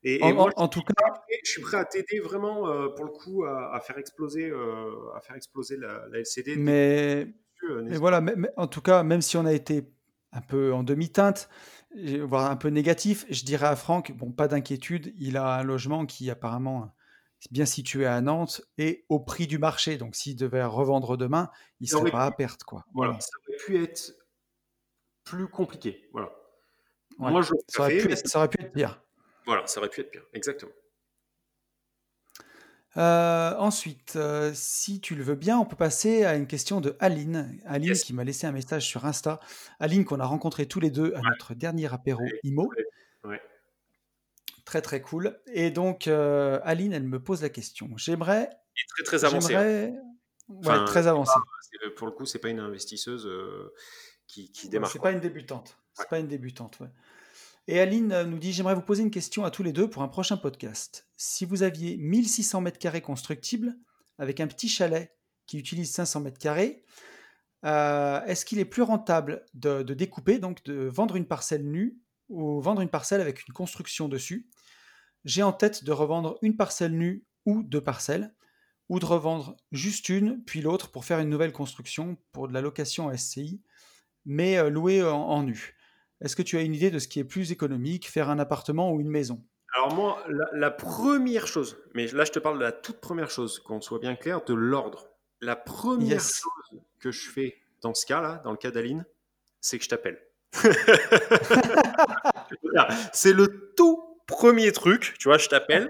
[0.04, 3.80] Et, en, tout cas, je suis prêt à t'aider vraiment euh, pour le coup à,
[3.82, 6.56] faire exploser, à faire exploser la, LCD.
[6.58, 7.28] Mais,
[7.84, 9.84] mais voilà, mais, en tout cas, même si on a été
[10.32, 11.50] un peu en demi-teinte,
[11.96, 16.06] voire un peu négatif, je dirais à Franck, bon, pas d'inquiétude, il a un logement
[16.06, 16.94] qui apparemment
[17.42, 19.98] est bien situé à Nantes et au prix du marché.
[19.98, 22.64] Donc s'il devait revendre demain, il ne serait pas à perte.
[22.64, 22.86] Quoi.
[22.94, 23.20] Voilà.
[23.20, 24.14] Ça aurait pu être
[25.24, 26.10] plus compliqué.
[26.12, 26.32] Voilà.
[27.18, 29.02] Moi, je ça, aurait pu être, ça aurait pu être pire.
[29.46, 30.72] Voilà, ça aurait pu être pire, exactement.
[32.98, 36.96] Euh, ensuite, euh, si tu le veux bien, on peut passer à une question de
[37.00, 37.60] Aline.
[37.66, 39.40] Aline qui m'a laissé un message sur Insta.
[39.80, 42.72] Aline qu'on a rencontré tous les deux à notre dernier apéro IMO.
[44.66, 45.40] Très très cool.
[45.48, 47.90] Et donc, euh, Aline, elle me pose la question.
[47.98, 48.50] J'aimerais.
[48.90, 49.56] très très avancé.
[49.56, 50.86] Hein.
[50.86, 51.34] Très avancé.
[51.96, 53.28] pour le coup, c'est pas une investisseuse
[54.28, 54.92] qui, qui démarre.
[54.92, 55.78] c'est pas une débutante.
[55.94, 56.80] C'est pas une débutante.
[56.80, 56.88] Ouais.
[57.72, 60.02] Et Aline euh, nous dit J'aimerais vous poser une question à tous les deux pour
[60.02, 61.08] un prochain podcast.
[61.18, 63.78] Si vous aviez 1600 mètres carrés constructibles
[64.18, 65.16] avec un petit chalet
[65.46, 66.84] qui utilise 500 mètres carrés,
[67.62, 72.82] est-ce qu'il est plus rentable de, découper, donc de vendre une parcelle nue ou vendre
[72.82, 74.50] une parcelle avec une construction dessus?
[75.24, 78.34] J'ai en tête de revendre une parcelle nue ou deux parcelles,
[78.88, 82.62] ou de revendre juste une, puis l'autre pour faire une nouvelle construction pour de la
[82.62, 83.62] location SCI,
[84.26, 85.76] mais euh, louée en, nu.
[86.22, 88.92] Est-ce que tu as une idée de ce qui est plus économique, faire un appartement
[88.92, 89.42] ou une maison?
[89.76, 93.60] Alors moi, la, première chose, mais là je te parle de la toute première chose,
[93.60, 95.08] qu'on soit bien clair, de l'ordre.
[95.42, 99.06] La première chose que je fais dans ce cas-là, dans le cas d'Aline,
[99.62, 100.20] c'est que je t'appelle.
[103.14, 105.90] c'est le tout premier truc, tu vois, je t'appelle.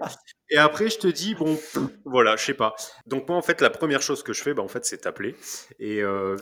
[0.51, 1.59] Et après, je te dis, bon,
[2.05, 2.75] voilà, je sais pas.
[3.05, 5.35] Donc, moi, en fait, la première chose que je fais, bah, en fait, c'est t'appeler.
[5.79, 6.37] Et euh,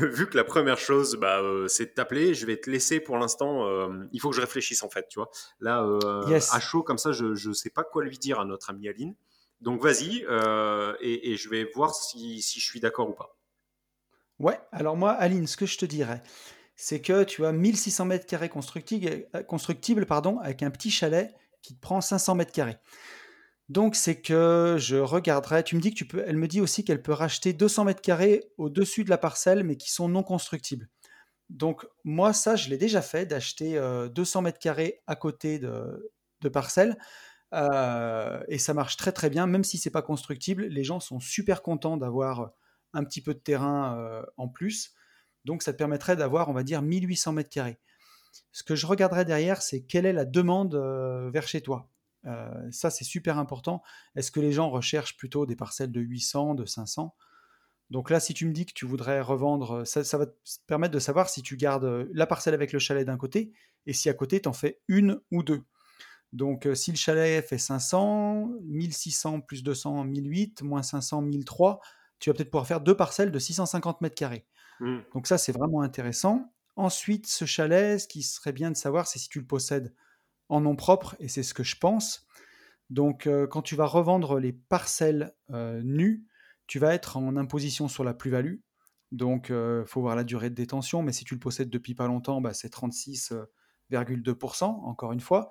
[0.00, 3.18] vu, que, la première chose, bah, euh, c'est de t'appeler, je vais te laisser pour
[3.18, 3.66] l'instant.
[3.66, 5.30] Euh, il faut que je réfléchisse, en fait, tu vois.
[5.58, 5.84] Là,
[6.52, 9.14] à chaud, comme ça, je ne sais pas quoi lui dire à notre amie Aline.
[9.60, 10.24] Donc, vas-y,
[11.00, 13.36] et, je vais voir si, si je suis d'accord ou pas.
[14.38, 16.22] Ouais, alors moi, Aline, ce que je te dirais,
[16.76, 21.74] c'est que tu as 1600 mètres carrés constructibles, constructibles pardon, avec un petit chalet qui
[21.74, 22.78] te prend 500 mètres carrés.
[23.70, 25.62] Donc c'est que je regarderai.
[25.62, 26.24] Tu me dis que tu peux.
[26.26, 29.76] Elle me dit aussi qu'elle peut racheter 200 mètres carrés au-dessus de la parcelle, mais
[29.76, 30.88] qui sont non constructibles.
[31.50, 33.80] Donc moi ça, je l'ai déjà fait d'acheter
[34.12, 36.98] 200 euh, mètres carrés à côté de, parcelles.
[37.54, 40.64] Euh, et ça marche très très bien, même si c'est pas constructible.
[40.64, 42.50] Les gens sont super contents d'avoir
[42.92, 44.94] un petit peu de terrain euh, en plus.
[45.44, 47.78] Donc ça te permettrait d'avoir, on va dire, 1800 mètres carrés.
[48.50, 50.74] Ce que je regarderai derrière, c'est quelle est la demande
[51.32, 51.88] vers chez toi.
[52.26, 53.82] Euh, ça, c'est super important.
[54.16, 57.14] Est-ce que les gens recherchent plutôt des parcelles de 800, de 500
[57.90, 60.32] Donc là, si tu me dis que tu voudrais revendre, ça, va te
[60.66, 63.52] permettre de savoir si tu gardes euh, la parcelle avec le chalet d'un côté
[63.86, 65.62] et si à côté, tu en fais une ou deux.
[66.32, 71.80] Donc si le chalet fait 500, 1600 plus 200, 1008, moins 500, 1003,
[72.20, 74.46] tu vas peut-être pouvoir faire deux parcelles de 650 mètres carrés.
[74.78, 74.98] Mmh.
[75.14, 76.52] Donc ça, c'est vraiment intéressant.
[76.76, 79.92] Ensuite, ce chalet, ce qui serait bien de savoir, c'est si tu le possèdes
[80.50, 82.26] en nom propre, et c'est ce que je pense.
[82.90, 86.26] Donc euh, quand tu vas revendre les parcelles euh, nues,
[86.66, 88.56] tu vas être en imposition sur la plus-value.
[89.12, 91.94] Donc il euh, faut voir la durée de détention, mais si tu le possèdes depuis
[91.94, 95.50] pas longtemps, bah, c'est 36,2%, encore une fois.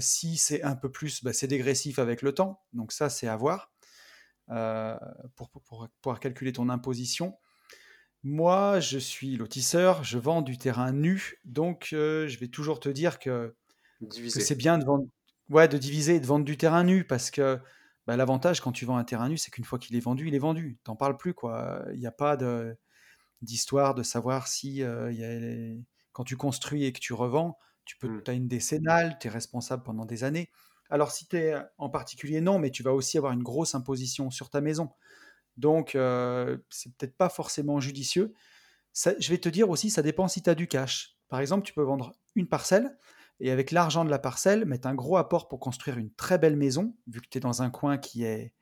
[0.00, 2.62] si c'est un peu plus, bah, c'est dégressif avec le temps.
[2.72, 3.70] Donc ça, c'est à voir
[5.36, 7.38] pour, pour, pouvoir calculer ton imposition.
[8.28, 12.90] Moi, je suis lotisseur, je vends du terrain nu, donc euh, je vais toujours te
[12.90, 13.56] dire que,
[14.28, 15.06] c'est bien de vendre,
[15.48, 17.58] ouais, de diviser et de vendre du terrain nu parce que
[18.06, 20.34] bah, l'avantage quand tu vends un terrain nu, c'est qu'une fois qu'il est vendu, il
[20.34, 20.76] est vendu.
[20.84, 21.82] T'en parles plus, quoi.
[21.94, 22.36] Il n'y a pas
[23.40, 25.74] d'histoire de savoir si euh,
[26.12, 27.56] quand tu construis et que tu revends,
[27.86, 28.22] tu peux, mmh.
[28.26, 30.50] as une décennale, tu es responsable pendant des années.
[30.90, 34.30] Alors si tu es en particulier, non, mais tu vas aussi avoir une grosse imposition
[34.30, 34.90] sur ta maison.
[35.58, 38.32] Donc, euh, c'est peut-être pas forcément judicieux.
[38.94, 41.18] je vais te dire aussi, ça dépend si tu as du cash.
[41.28, 42.96] Par exemple, tu peux vendre une parcelle
[43.40, 46.56] et avec l'argent de la parcelle, mettre un gros apport pour construire une très belle
[46.56, 48.54] maison, vu que tu es dans un coin qui est,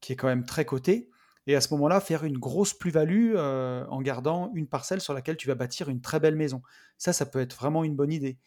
[0.00, 1.10] qui est quand même très coté.
[1.46, 5.36] Et à ce moment-là, faire une grosse plus-value euh, en gardant une parcelle sur laquelle
[5.36, 6.62] tu vas bâtir une très belle maison.
[6.96, 8.38] Ça, ça peut être vraiment une bonne idée.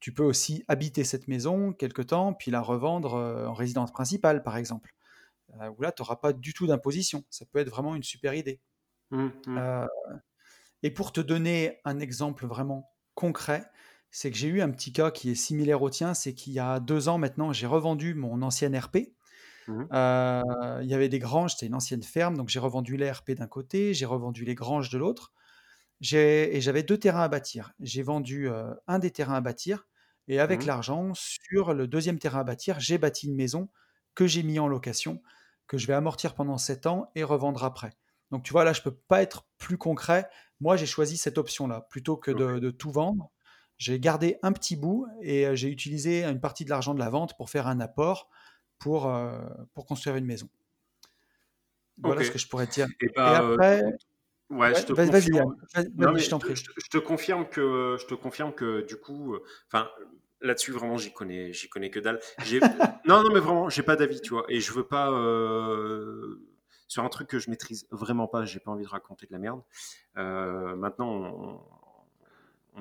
[0.00, 4.42] Tu peux aussi habiter cette maison quelque temps, puis la revendre euh, en résidence principale,
[4.42, 4.94] par exemple.
[5.60, 7.24] Euh, où là, tu n'auras pas du tout d'imposition.
[7.30, 8.60] Ça peut être vraiment une super idée.
[9.10, 9.58] Mmh, mmh.
[9.58, 9.86] Euh,
[10.82, 13.64] et pour te donner un exemple vraiment concret,
[14.10, 16.58] c'est que j'ai eu un petit cas qui est similaire au tien, c'est qu'il y
[16.58, 19.12] a deux ans maintenant, j'ai revendu mon ancienne RP.
[19.68, 19.84] Mmh.
[19.92, 23.32] Euh, il y avait des granges, c'était une ancienne ferme, donc j'ai revendu les RP
[23.32, 25.32] d'un côté, j'ai revendu les granges de l'autre,
[26.12, 27.72] et j'avais deux terrains à bâtir.
[27.78, 28.48] J'ai vendu
[28.88, 29.86] un des terrains à bâtir,
[30.28, 33.68] et avec l'argent, sur le deuxième terrain à bâtir, j'ai bâti une maison
[34.14, 35.22] que j'ai mis en location
[35.70, 37.92] que je vais amortir pendant 7 ans et revendre après.
[38.32, 40.28] Donc tu vois, là, je ne peux pas être plus concret.
[40.58, 41.86] Moi, j'ai choisi cette option-là.
[41.90, 43.30] Plutôt que de, tout vendre,
[43.78, 47.08] j'ai gardé un petit bout et euh, j'ai utilisé une partie de l'argent de la
[47.08, 48.28] vente pour faire un apport
[48.80, 49.38] pour, euh,
[49.72, 50.48] pour construire une maison.
[51.98, 52.88] Voilà ce que je pourrais dire.
[53.00, 53.84] Et, après...
[54.50, 55.54] Ouais, je te confirme.
[55.76, 59.88] je, te confirme que je te confirme que du coup, euh, enfin,
[60.40, 62.20] là-dessus vraiment j'y connais j'y connais que dalle.
[63.06, 64.44] Non non mais vraiment j'ai pas d'avis tu vois.
[64.48, 66.40] Et je veux pas euh,
[66.88, 69.38] sur un truc que je maîtrise vraiment pas j'ai pas envie de raconter de la
[69.38, 69.62] merde.
[70.16, 71.60] Euh, maintenant on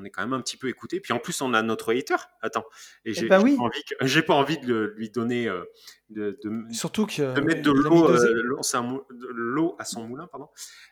[0.03, 0.99] est quand même un petit peu écouté.
[0.99, 2.15] Puis en plus, on a notre hater.
[2.41, 2.65] Attends,
[3.05, 3.55] et j'ai Eh ben oui.
[3.57, 5.63] pas envie que- j'ai pas envie de lui donner euh,
[6.09, 7.33] de, de- Surtout que.
[7.33, 10.49] de mettre de l'eau, euh, mou- de l'eau à son moulin, pardon.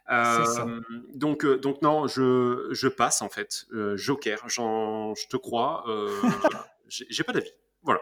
[0.07, 0.65] Ça.
[0.67, 0.79] Euh,
[1.13, 3.65] donc, euh, donc non, je, je passe en fait.
[3.73, 5.83] Euh, Joker, j'en- je te crois.
[5.87, 6.09] euh,
[6.87, 7.51] j'ai pas d'avis.
[7.83, 7.99] Voilà.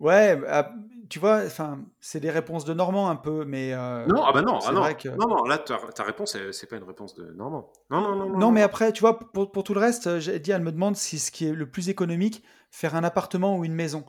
[0.00, 0.72] Ouais, ah,
[1.10, 3.72] tu vois, enfin, c'est des réponses de Normand un peu, mais.
[3.72, 4.82] euh, Non, ah bah non, ah non.
[4.94, 7.72] que- non, non, là ta, ta réponse, c'est- pas une réponse de Normand.
[7.90, 8.38] Non, non, non, non.
[8.38, 10.96] Non, mais après, tu vois, pour, pour tout le reste, j'ai dit, elle me demande
[10.96, 14.04] si ce qui est le plus économique, faire un appartement ou une maison.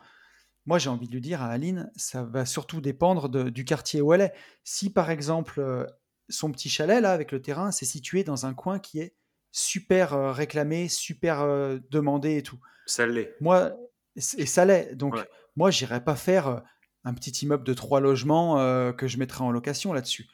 [0.65, 4.01] Moi, j'ai envie de lui dire à Aline, ça va surtout dépendre de- du quartier
[4.01, 4.33] où elle est.
[4.63, 5.85] Si, par exemple, euh,
[6.27, 9.15] son petit chalet, là, avec le terrain, c'est situé dans un coin qui est
[9.51, 12.59] super euh, réclamé, super euh, demandé et tout.
[12.85, 13.35] ça l'est.
[13.41, 13.71] Moi,
[14.15, 14.93] et ça l'est.
[14.95, 15.27] Donc, Ouais.
[15.59, 16.59] Moi, j'irais pas faire euh,
[17.03, 20.27] un petit immeuble de trois logements euh, que je mettrais en location là-dessus.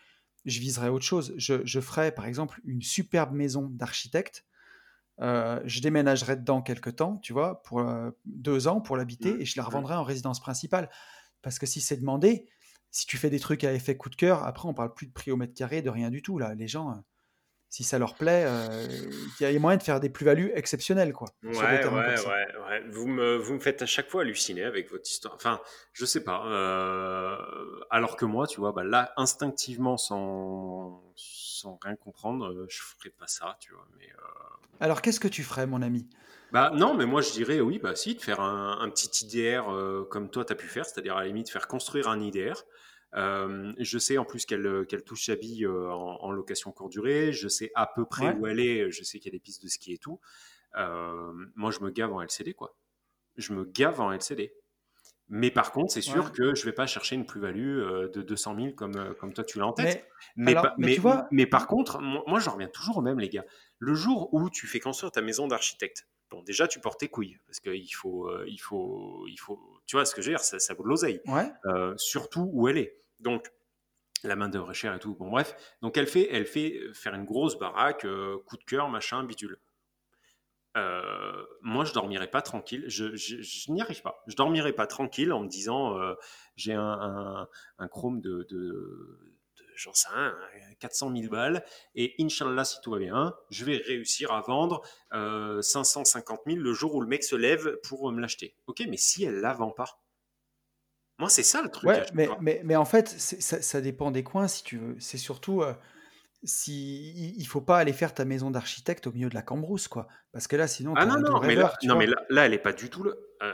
[0.45, 1.33] Je viserais autre chose.
[1.37, 4.45] Je, je ferais, par exemple, une superbe maison d'architecte.
[5.21, 9.41] Euh, je déménagerais dedans quelques temps, tu vois, pour euh, deux ans pour l'habiter, Mhm.
[9.41, 10.89] et je la revendrais en résidence principale.
[11.41, 12.47] Parce que si c'est demandé,
[12.91, 15.13] si tu fais des trucs à effet coup de cœur, après on parle plus de
[15.13, 16.37] prix au mètre carré, de rien du tout.
[16.37, 17.03] Là, les gens,
[17.75, 18.87] si ça leur plaît, euh,
[19.41, 21.27] il y a moyen de faire des plus-values exceptionnelles, quoi.
[21.43, 22.83] Ouais, ouais, ouais.
[22.89, 25.35] Vous me, vous me faites à chaque fois halluciner avec votre histoire.
[25.35, 25.59] Enfin,
[25.91, 26.45] je sais pas.
[26.45, 27.35] euh,
[27.89, 33.09] alors que moi, tu vois, bah là, instinctivement, sans, sans rien comprendre, euh, je ferais
[33.09, 33.85] pas ça, tu vois.
[33.99, 34.29] Mais, euh,
[34.79, 36.07] Alors, qu'est-ce que tu ferais, mon ami?
[36.53, 39.63] Bah non, mais moi je dirais oui, bah si, de faire un, un petit IDR
[40.09, 42.63] comme toi tu as pu faire, c'est-à-dire à la limite faire construire un IDR.
[43.15, 46.91] Euh, je sais en plus qu'elle euh, touche sa bille euh, en, en location courte
[46.91, 48.35] durée, je sais à peu près Ouais.
[48.35, 50.19] où elle est, je sais qu'il y a des pistes de ski et tout.
[50.77, 52.75] Euh, moi je me gave en LCD quoi.
[53.37, 54.53] Je me gave en LCD.
[55.27, 56.31] Mais par contre, c'est sûr Ouais.
[56.31, 57.79] que je vais pas chercher une plus-value
[58.13, 60.07] de 200 000 comme, comme toi tu l'as en tête.
[60.35, 62.97] Mais, Mais, alors, pa- mais mais, tu vois- mais par contre, moi, j'en reviens toujours
[62.97, 63.45] au même, les gars.
[63.79, 67.39] Le jour où tu fais construire ta maison d'architecte, bon, déjà, tu portes tes couilles,
[67.47, 70.59] parce qu'il faut, il faut, il faut, tu vois ce que je veux dire, ça,
[70.59, 73.01] ça vaut de l'oseille, ouais, euh, surtout où elle est.
[73.19, 73.51] Donc,
[74.23, 75.15] la main d'œuvre est chère et tout.
[75.15, 75.55] Bon, bref.
[75.81, 79.59] Donc, elle fait, elle fait faire une grosse baraque, euh, coup de cœur, machin, bidule.
[80.77, 82.83] Euh, moi, je dormirai pas tranquille.
[82.87, 84.23] Je, n'y arrive pas.
[84.27, 86.15] Je dormirai pas tranquille en me disant euh,
[86.55, 88.45] j'ai un, un, un chrome de,
[89.75, 90.35] j'en sais rien,
[90.79, 91.63] 400 000 balles
[91.95, 94.81] et Inch'Allah, si tout va bien, je vais réussir à vendre
[95.13, 98.55] euh, 550 000 le jour où le mec se lève pour me l'acheter.
[98.67, 100.01] Ok, mais si elle la vend pas,
[101.19, 101.89] moi, c'est ça le truc.
[101.89, 102.37] ouais, chaque mais, fois.
[102.41, 104.95] mais, mais en fait, ça, ça dépend des coins, si tu veux.
[104.99, 105.73] C'est surtout, euh,
[106.43, 110.07] si, il faut pas aller faire ta maison d'architecte au milieu de la cambrousse, quoi.
[110.31, 112.59] Parce que là, sinon, Ah non, non, mais là, non, mais là, là, elle est
[112.59, 113.03] pas du tout.
[113.03, 113.53] le- euh,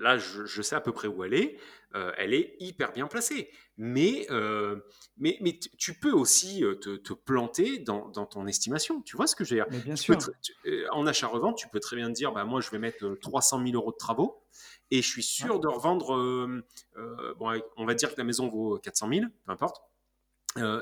[0.00, 1.56] là, je, je sais à peu près où elle est.
[1.94, 3.50] Euh, elle est hyper bien placée.
[3.82, 4.78] Mais, euh,
[5.16, 9.00] mais, mais tu- peux aussi euh, te, te planter dans, dans ton estimation.
[9.00, 9.66] Tu vois ce que je veux dire?
[9.70, 10.30] Mais bien Tu peux sûr.
[10.30, 12.78] tr- tu- euh, En achat-revente, tu peux très bien te dire bah, moi, je vais
[12.78, 14.44] mettre euh, 300 000 euros de travaux
[14.90, 16.14] et je suis sûr de revendre.
[16.14, 16.62] euh,
[16.98, 19.82] euh, bon, on va dire que la maison vaut 400 000, peu importe.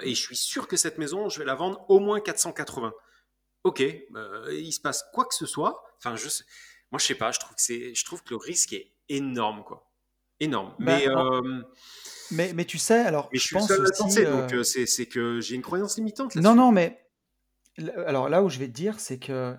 [0.03, 2.95] Et je suis sûr que cette maison, je vais la vendre au moins 480.
[3.65, 5.85] Ok, il se passe quoi que ce soit.
[5.99, 6.45] Enfin, je sais-
[6.91, 7.31] moi, je sais pas.
[7.33, 9.88] Je trouve que je trouve que le risque est énorme, quoi.
[10.41, 10.75] Énorme.
[10.79, 11.63] Ben, mais, euh,
[12.31, 14.03] Mais, mais tu sais, alors, mais je je suis pense seul à aussi.
[14.03, 17.01] penser, euh, donc euh, c'est, c'est que j'ai une croyance limitante Non, non, mais
[18.07, 19.55] alors là où je vais te dire, c'est que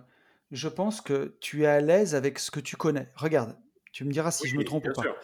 [0.52, 3.12] je pense que tu es à l'aise avec ce que tu connais.
[3.16, 3.58] Regarde,
[3.92, 5.02] tu me diras si je me trompe ou pas.
[5.04, 5.16] sûr.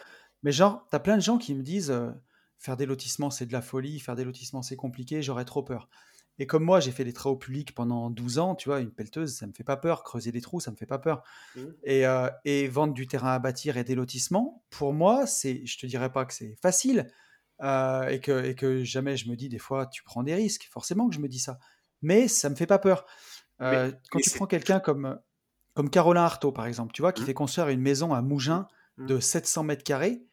[0.42, 2.10] Mais genre, t'as plein de gens qui me disent euh,
[2.58, 5.88] faire des lotissements, c'est de la folie, faire des lotissements, c'est compliqué, j'aurais trop peur.
[6.38, 9.34] Et comme moi, j'ai fait des travaux publics pendant 12 ans, tu vois, une pelleteuse,
[9.36, 10.02] ça me fait pas peur.
[10.04, 11.22] Creuser des trous, ça me fait pas peur.
[11.82, 15.78] Et, euh, et vendre du terrain à bâtir et des lotissements, pour moi, c'est, je
[15.78, 17.08] te dirais pas que c'est facile
[17.62, 20.68] euh, et, que, et que jamais je me dis des fois, tu prends des risques.
[20.70, 21.58] Forcément que je me dis ça.
[22.02, 23.06] Mais ça me fait pas peur.
[23.62, 25.18] Euh, quand mais tu prends quelqu'un comme,
[25.74, 27.26] comme Carolin Artaud, par exemple, tu vois, qui Mhm.
[27.26, 28.68] fait construire une maison à Mougins
[28.98, 29.06] Mhm.
[29.08, 30.26] de 700 mètres carrés,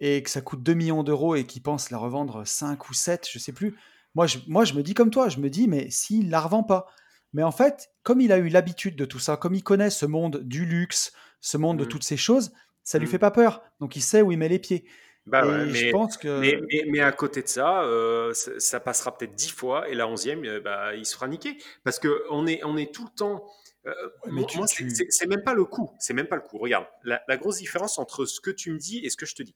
[0.00, 3.28] et que ça coûte 2 millions d'euros et qu'il pense la revendre 5 ou 7,
[3.30, 3.76] je sais plus.
[4.14, 6.62] Moi je, moi, je me dis comme toi, je me dis, mais s'il la revend
[6.64, 6.86] pas.
[7.32, 10.04] Mais en fait, comme il a eu l'habitude de tout ça, comme il connaît ce
[10.06, 11.88] monde du luxe, ce monde de Mhm.
[11.88, 12.50] toutes ces choses,
[12.82, 13.10] ça lui Mhm.
[13.12, 13.62] fait pas peur.
[13.78, 14.84] Donc il sait où il met les pieds.
[15.26, 16.40] Bah je mais, pense que.
[16.40, 19.94] mais, mais, mais à côté de ça, euh, ça, ça passera peut-être dix fois et
[19.94, 21.56] la onzième, euh, bah, il se fera niquer.
[21.84, 23.44] Parce qu'on est, on est tout le temps.
[23.86, 23.92] euh,
[24.26, 25.90] mais moi, tu- c'est- même pas le coup.
[26.00, 26.58] C'est même pas le coup.
[26.58, 29.34] Regarde, la, la grosse différence entre ce que tu me dis et ce que je
[29.34, 29.54] te dis.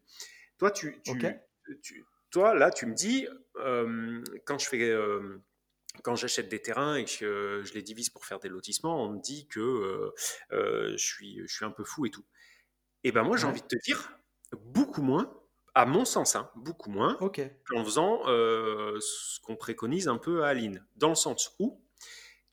[0.59, 1.02] Toi, tu,
[1.82, 3.26] tu, toi là, tu me dis,
[3.57, 4.90] quand je fais.
[4.90, 5.42] euh,
[6.02, 9.20] quand j'achète des terrains et que je les divise pour faire des lotissements, on me
[9.20, 10.12] dit que euh,
[10.52, 12.24] euh, je, suis, je suis un peu fou et tout.
[13.05, 13.48] Et ben moi, j'ai Ouais.
[13.48, 14.18] envie de te dire,
[14.52, 15.32] beaucoup moins,
[15.74, 17.40] à mon sens, hein, beaucoup moins, Ok.
[17.66, 20.86] qu'en faisant euh, ce qu'on préconise un peu à Aline.
[20.96, 21.84] Dans le sens où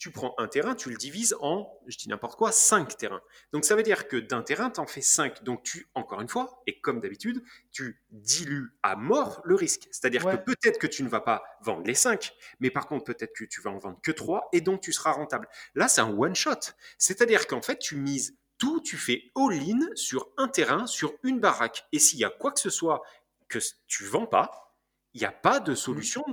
[0.01, 3.21] tu prends un terrain, tu le divises en, je dis n'importe quoi, 5 terrains.
[3.53, 5.43] Donc ça veut dire que d'un terrain, tu en fais 5.
[5.43, 9.87] Donc tu, encore une fois, et comme d'habitude, tu dilues à mort le risque.
[9.91, 13.31] C'est-à-dire que peut-être que tu ne vas pas vendre les 5, mais par contre peut-être
[13.35, 15.47] que tu vas en vendre que 3 et donc tu seras rentable.
[15.75, 16.71] Là, c'est un one-shot.
[16.97, 21.85] C'est-à-dire qu'en fait, tu mises tout, tu fais all-in sur un terrain, sur une baraque.
[21.91, 23.03] Et s'il y a quoi que ce soit
[23.49, 24.70] que tu vends pas,
[25.13, 26.23] il n'y a pas de solution.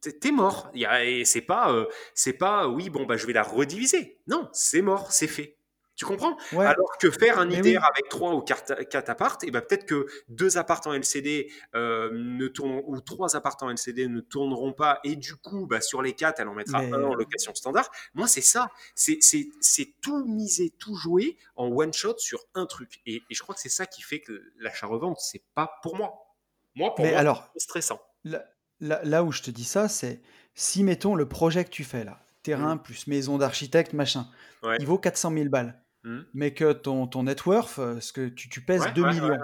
[0.00, 0.70] T'es mort.
[0.74, 4.18] Et c'est pas, euh, c'est pas, oui, bon, bah, je vais la rediviser.
[4.26, 5.58] Non, c'est mort, c'est fait.
[5.98, 6.36] Tu comprends?
[6.52, 10.06] Alors que faire un IDR avec trois ou quatre, quatre appartes, et ben peut-être que
[10.28, 15.00] deux appartes en LCD euh, ne tournent ou trois appartes en LCD ne tourneront pas,
[15.02, 17.90] et du coup, bah, sur les quatre, elle en mettra un en location standard.
[18.14, 18.70] Moi, c'est ça.
[18.94, 23.00] C'est tout miser, tout jouer en one shot sur un truc.
[23.04, 26.14] Et, je crois que c'est ça qui fait que l'achat-revente, c'est pas pour moi.
[26.76, 28.00] Moi, pour moi, c'est stressant.
[28.24, 30.22] Là, où je te dis ça, c'est
[30.54, 32.82] si, mettons, le projet que tu fais là, terrain mmh.
[32.82, 34.28] plus maison d'architecte, machin,
[34.78, 36.18] il vaut 400 000 balles, mmh.
[36.34, 39.38] mais que ton, ton net worth, euh, ce que tu, tu pèses 2 millions,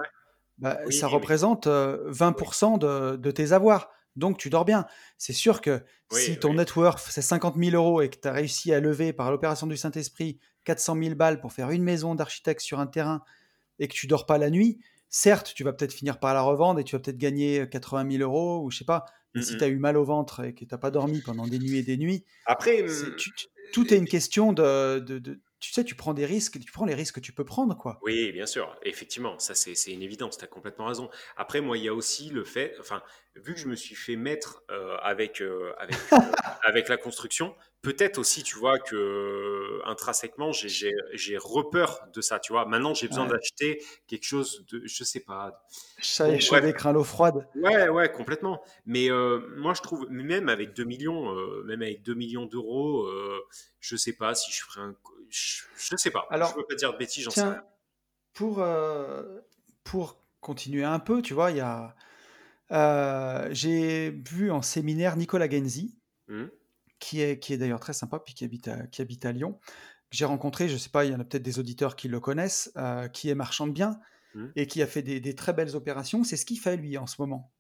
[0.59, 3.91] bah, ça représente 20% euh, de, de, tes avoirs.
[4.17, 4.87] Donc tu dors bien.
[5.19, 8.33] C'est sûr que si ton net worth c'est 50 000 euros et que tu as
[8.33, 12.61] réussi à lever par l'opération du Saint-Esprit 400 000 balles pour faire une maison d'architecte
[12.61, 13.25] sur un terrain
[13.79, 14.79] et que tu dors pas la nuit,
[15.15, 18.23] certes, tu vas peut-être finir par la revendre et tu vas peut-être gagner 80 000
[18.23, 19.05] euros ou je sais pas.
[19.35, 21.47] Mais si tu as eu mal au ventre et que tu n'as pas dormi pendant
[21.47, 23.17] des nuits et des nuits, après, mmh,
[23.73, 26.95] tout est une question de, de, tu sais, tu prends des risques, tu prends les
[26.95, 27.99] risques que tu peux prendre, quoi.
[28.03, 31.09] Oui, bien sûr, effectivement, ça c'est une évidence, tu as complètement raison.
[31.37, 33.03] Après, moi, il y a aussi le fait, enfin,
[33.35, 36.17] vu que je me suis fait mettre euh, avec, euh, avec, euh,
[36.65, 42.65] avec la construction, peut-être aussi, tu vois, que intrinsèquement, j'ai repeur de ça, tu vois.
[42.67, 45.65] Maintenant, j'ai besoin d'acheter quelque chose de, je sais pas.
[46.01, 47.47] Chat chaud craint l'eau froide.
[47.55, 48.61] Ouais, ouais, complètement.
[48.87, 49.09] Mais
[49.57, 51.33] moi, je trouve, même avec 2 millions,
[51.65, 53.09] même avec 2 millions d'euros,
[53.81, 54.97] je sais pas si je ferais un.
[55.29, 56.27] Je, je sais pas.
[56.31, 57.63] Alors, je veux pas dire de bêtises, j'en sais rien.
[58.33, 58.65] Pour,
[59.85, 61.95] pour continuer un peu, tu vois, il y a
[62.71, 66.45] euh, j'ai vu en séminaire Nicolas Genzi, mmh.
[66.99, 69.59] Qui est, qui est d'ailleurs très sympa, puis qui habite à, qui habite à Lyon.
[70.11, 72.73] J'ai rencontré, je sais pas, il y en a peut-être des auditeurs qui le connaissent,
[72.77, 73.99] euh, qui est marchand de biens
[74.35, 74.47] mmh.
[74.57, 76.23] et qui a fait des, très belles opérations.
[76.25, 77.51] C'est ce qu'il fait lui en ce moment.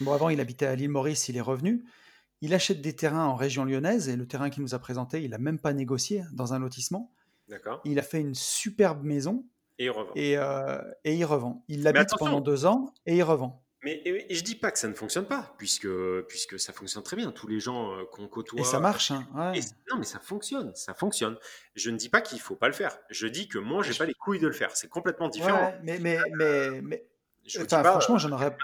[0.00, 1.84] Bon, avant, il habitait à l'île Maurice, il est revenu.
[2.42, 5.32] Il achète des terrains en région lyonnaise et le terrain qu'il nous a présenté, il
[5.32, 7.12] a même pas négocié dans un lotissement.
[7.84, 9.46] Il a fait une superbe maison.
[9.78, 10.12] Et il revend.
[10.16, 11.64] Et, euh, et il revend.
[11.68, 13.62] Il l'habite pendant deux ans et il revend.
[13.86, 15.86] Mais et, je dis pas que ça ne fonctionne pas, puisque,
[16.26, 17.30] puisque ça fonctionne très bien.
[17.30, 18.58] Tous les gens euh, qu'on côtoie.
[18.58, 21.38] Et ça marche, hein, non, mais ça fonctionne, ça fonctionne.
[21.76, 22.98] Je ne dis pas qu'il faut pas le faire.
[23.10, 24.72] Je dis que moi, j'ai n'ai pas les couilles de le faire.
[24.74, 25.72] C'est complètement différent.
[25.84, 27.06] mais, mais, mais, mais...
[27.46, 28.56] franchement, j'en aurais.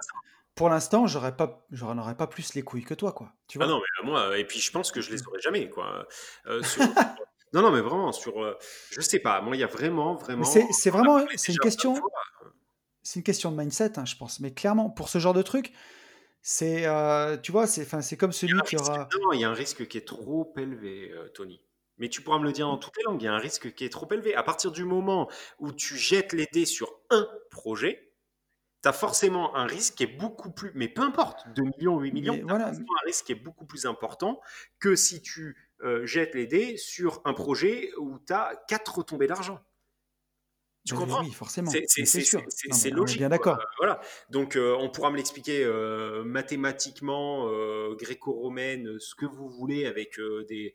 [0.56, 3.32] Pour l'instant, j'aurais pas, j'en aurais pas plus les couilles que toi, quoi.
[3.46, 3.68] Tu vois?
[3.68, 6.04] Ah non, mais moi, et puis je pense que je les aurais jamais, quoi.
[6.46, 6.60] Euh,
[7.52, 8.58] non, non, mais vraiment sur, euh,
[8.90, 9.40] je sais pas.
[9.40, 10.42] Moi, il y a vraiment, vraiment.
[10.44, 11.94] C'est vraiment, c'est une question
[13.02, 14.40] c'est une question de mindset, hein, je pense.
[14.40, 15.72] Mais clairement, pour ce genre de truc,
[16.40, 19.08] c'est, euh, tu vois, c'est, c'est comme celui qui aura.
[19.20, 21.60] Non, il y a un risque qui est trop élevé, euh, Tony.
[21.98, 23.22] Mais tu pourras me le dire en toutes les langues.
[23.22, 24.34] Il y a un risque qui est trop élevé.
[24.34, 28.12] À partir du moment où tu jettes les dés sur un projet,
[28.82, 30.72] tu as forcément un risque qui est beaucoup plus.
[30.74, 33.86] Mais peu importe, 2 millions, 8 millions, tu as un risque qui est beaucoup plus
[33.86, 34.40] important
[34.80, 39.26] que si tu euh, jettes les dés sur un projet où tu as 4 retombées
[39.26, 39.60] d'argent.
[40.84, 41.70] Tu comprends Oui, forcément.
[41.70, 43.18] C'est logique.
[43.18, 43.58] bien d'accord.
[43.78, 44.00] voilà.
[44.30, 50.18] Donc, euh, on pourra me l'expliquer euh, mathématiquement, euh, gréco-romaine, ce que vous voulez, avec
[50.48, 50.74] des.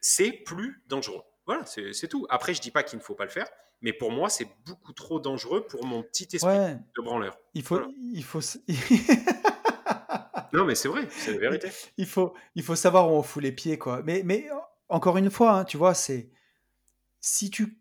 [0.00, 1.22] C'est plus dangereux.
[1.46, 2.26] Voilà, c'est tout.
[2.30, 3.48] Après, je dis pas qu'il ne faut pas le faire,
[3.82, 7.38] mais pour moi, c'est beaucoup trop dangereux pour mon petit esprit de branleur.
[7.52, 7.82] Il faut.
[8.12, 8.40] Il faut...
[10.54, 11.68] non, mais c'est vrai, c'est la vérité.
[11.98, 14.00] Il faut, il faut savoir où on fout les pieds, quoi.
[14.04, 14.46] Mais, mais
[14.88, 16.30] encore une fois, hein, tu vois, c'est
[17.24, 17.80] si tu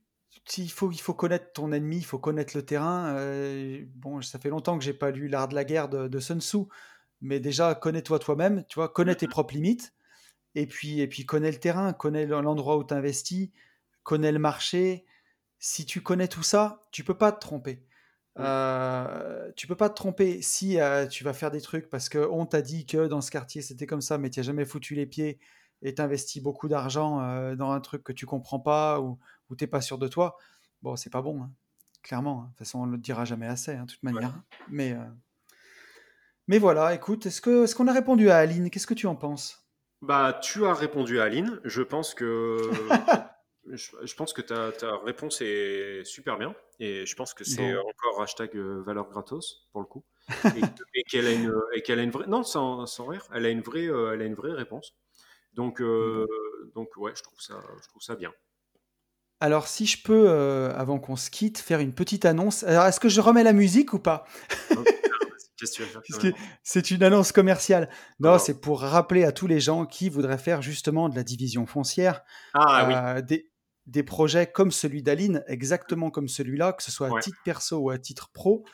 [0.58, 3.16] il faut, il faut connaître ton ennemi, il faut connaître le terrain.
[3.18, 6.40] Euh, bon, ça fait longtemps que j'ai pas lu l'art de la guerre de, Sun
[6.42, 6.60] Tzu,
[7.22, 9.94] mais déjà connais-toi toi-même, tu vois, connais tes propres limites,
[10.56, 13.50] et puis et puis connais le terrain, connais l'endroit où tu investis,
[14.04, 15.06] connais le marché.
[15.60, 17.86] Si tu connais tout ça, tu peux pas te tromper.
[18.40, 22.46] Euh, tu peux pas te tromper si euh, tu vas faire des trucs parce qu'on
[22.46, 25.06] t'a dit que dans ce quartier c'était comme ça, mais tu n'as jamais foutu les
[25.06, 25.40] pieds
[25.84, 27.18] et t'investis beaucoup d'argent
[27.56, 29.20] dans un truc que tu comprends pas ou,
[29.50, 30.38] ou t'es pas sûr de toi,
[30.82, 31.52] bon, c'est pas bon, hein.
[32.02, 32.42] clairement.
[32.42, 32.44] Hein.
[32.44, 34.34] De toute façon, on ne le dira jamais assez, hein, de toute manière.
[34.70, 35.06] Mais, euh,
[36.48, 38.70] mais voilà, écoute, est-ce qu'on est qu'on a répondu à Aline?
[38.70, 39.66] Qu'est-ce que tu en penses?
[40.02, 41.60] Bah, tu as répondu à Aline.
[41.64, 42.58] Je pense que.
[43.72, 48.22] je, pense que ta, ta, réponse est super bien et je pense que c'est encore
[48.22, 50.04] hashtag euh, valeur gratos pour le coup
[50.96, 54.14] et, qu'elle a a une vraie non sans, sans rire elle a une vraie euh,
[54.14, 54.98] elle a une vraie réponse
[55.54, 56.28] Donc, euh,
[56.76, 58.32] donc ouais, je trouve ça, je trouve ça bien.
[59.40, 62.64] Alors, si je peux, euh, avant qu'on se quitte, faire une petite annonce.
[62.64, 64.26] Alors, est-ce que je remets la musique ou pas?
[66.64, 67.90] C'est une annonce commerciale.
[68.20, 71.66] Non, c'est pour rappeler à tous les gens qui voudraient faire justement de la division
[71.66, 72.22] foncière
[72.54, 73.50] ah, euh, des,
[73.86, 77.90] des, projets comme celui d'Aline, exactement comme celui-là, que ce soit à titre perso ou
[77.90, 78.66] à titre pro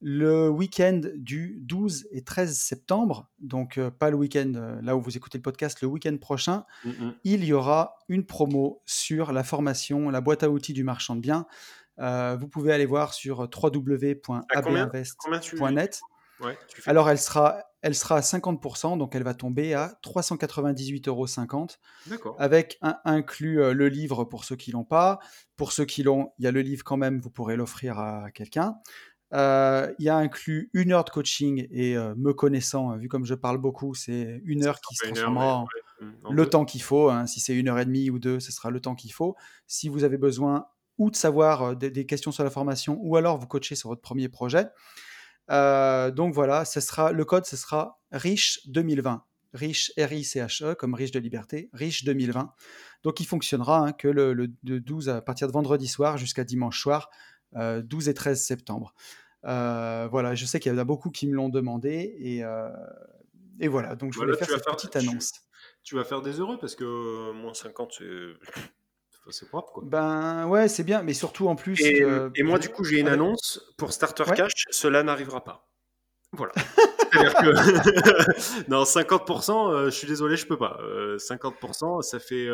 [0.00, 5.00] le week-end du 12 et 13 septembre, donc euh, pas le week-end euh, là où
[5.00, 7.14] vous écoutez le podcast, le week-end prochain, mmh, mmh.
[7.24, 11.20] il y aura une promo sur la formation, la boîte à outils du marchand de
[11.20, 11.48] biens.
[11.98, 16.00] Euh, vous pouvez aller voir sur www.abinvest.net.
[16.86, 21.26] Alors elle sera, elle sera à 50%, donc elle va tomber à 398,50 euros.
[22.38, 25.18] Avec un, inclus le livre pour ceux qui l'ont pas.
[25.56, 28.30] Pour ceux qui l'ont, il y a le livre quand même, vous pourrez l'offrir à
[28.30, 28.76] quelqu'un.
[29.34, 33.26] Euh, il y a inclus une heure de coaching et euh, me connaissant, vu comme
[33.26, 35.56] je parle beaucoup, c'est une heure qui se transformera
[36.24, 37.10] en le temps qu'il faut.
[37.10, 37.26] Hein.
[37.26, 39.36] Si c'est une heure et demie ou deux, ce sera le temps qu'il faut.
[39.66, 40.66] Si vous avez besoin
[40.96, 44.00] ou de savoir euh, des, questions sur la formation ou alors vous coachez sur votre
[44.00, 44.68] premier projet.
[45.48, 49.24] donc voilà, ce sera, le code, ce sera riche 2020.
[49.54, 52.52] Riche, R-I-C-H-E, comme riche de liberté, riche 2020.
[53.02, 56.80] Donc il fonctionnera hein, que le, le, 12 à partir de vendredi soir jusqu'à dimanche
[56.80, 57.08] soir
[57.52, 58.94] 12 euh, et 13 septembre.
[59.44, 62.68] Euh, voilà, je sais qu'il y en a beaucoup qui me l'ont demandé et, euh,
[63.60, 65.32] et voilà, donc je voulais faire cette petite annonce.
[65.84, 68.02] Tu, vas faire des heureux parce que moins 50,
[69.30, 69.84] c'est propre quoi.
[69.86, 71.80] Ben ouais, c'est bien, mais surtout en plus.
[71.80, 75.70] Et, et moi, du coup, j'ai une annonce pour Starter Cash cela n'arrivera pas.
[76.32, 76.52] Voilà.
[77.12, 78.70] C'est-à-dire que.
[78.70, 80.78] non, 50%, je suis désolé, je peux pas.
[81.16, 82.48] 50%, ça fait.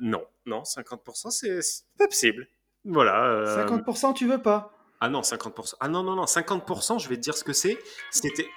[0.00, 1.60] non, non, 50%, c'est
[1.96, 2.48] pas possible.
[2.86, 3.44] Voilà.
[3.66, 4.72] 50% euh, tu veux pas?
[5.00, 5.74] Ah non, 50%.
[5.80, 7.78] Ah non, non, non, 50%, je vais te dire ce que c'est.
[8.10, 8.48] C'était.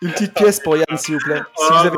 [0.00, 1.40] une petite pièce pour Yann, s'il vous plaît.
[1.56, 1.96] Si vous avez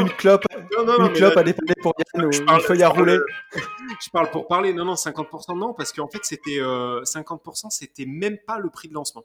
[0.00, 0.44] une, clope,
[0.76, 3.18] une clope à dépanner pour Yann ou une feuille à rouler.
[3.52, 4.72] je parle pour parler.
[4.72, 8.88] Non, non, 50% non, parce qu'en fait, c'était 50%, euh, c'était même pas le prix
[8.88, 9.24] de lancement.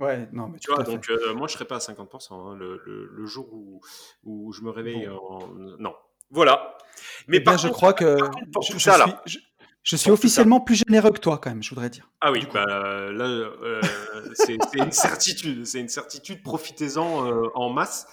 [0.00, 2.82] Ouais, non, mais tu vois, donc euh, moi je serais pas à 50% hein, le,
[2.84, 3.80] le, jour où,
[4.24, 5.08] où je me réveille.
[5.08, 5.46] En...
[5.78, 5.94] Non,
[6.34, 6.76] voilà.
[7.28, 8.18] Mais eh je crois que
[8.60, 9.38] je, suis,
[9.82, 12.10] je, suis officiellement plus généreux que toi quand même, je voudrais dire.
[12.20, 13.80] Ah oui, bah, là, euh,
[14.34, 16.42] c'est une certitude, c'est une certitude.
[16.42, 18.06] Profitez-en euh, en masse.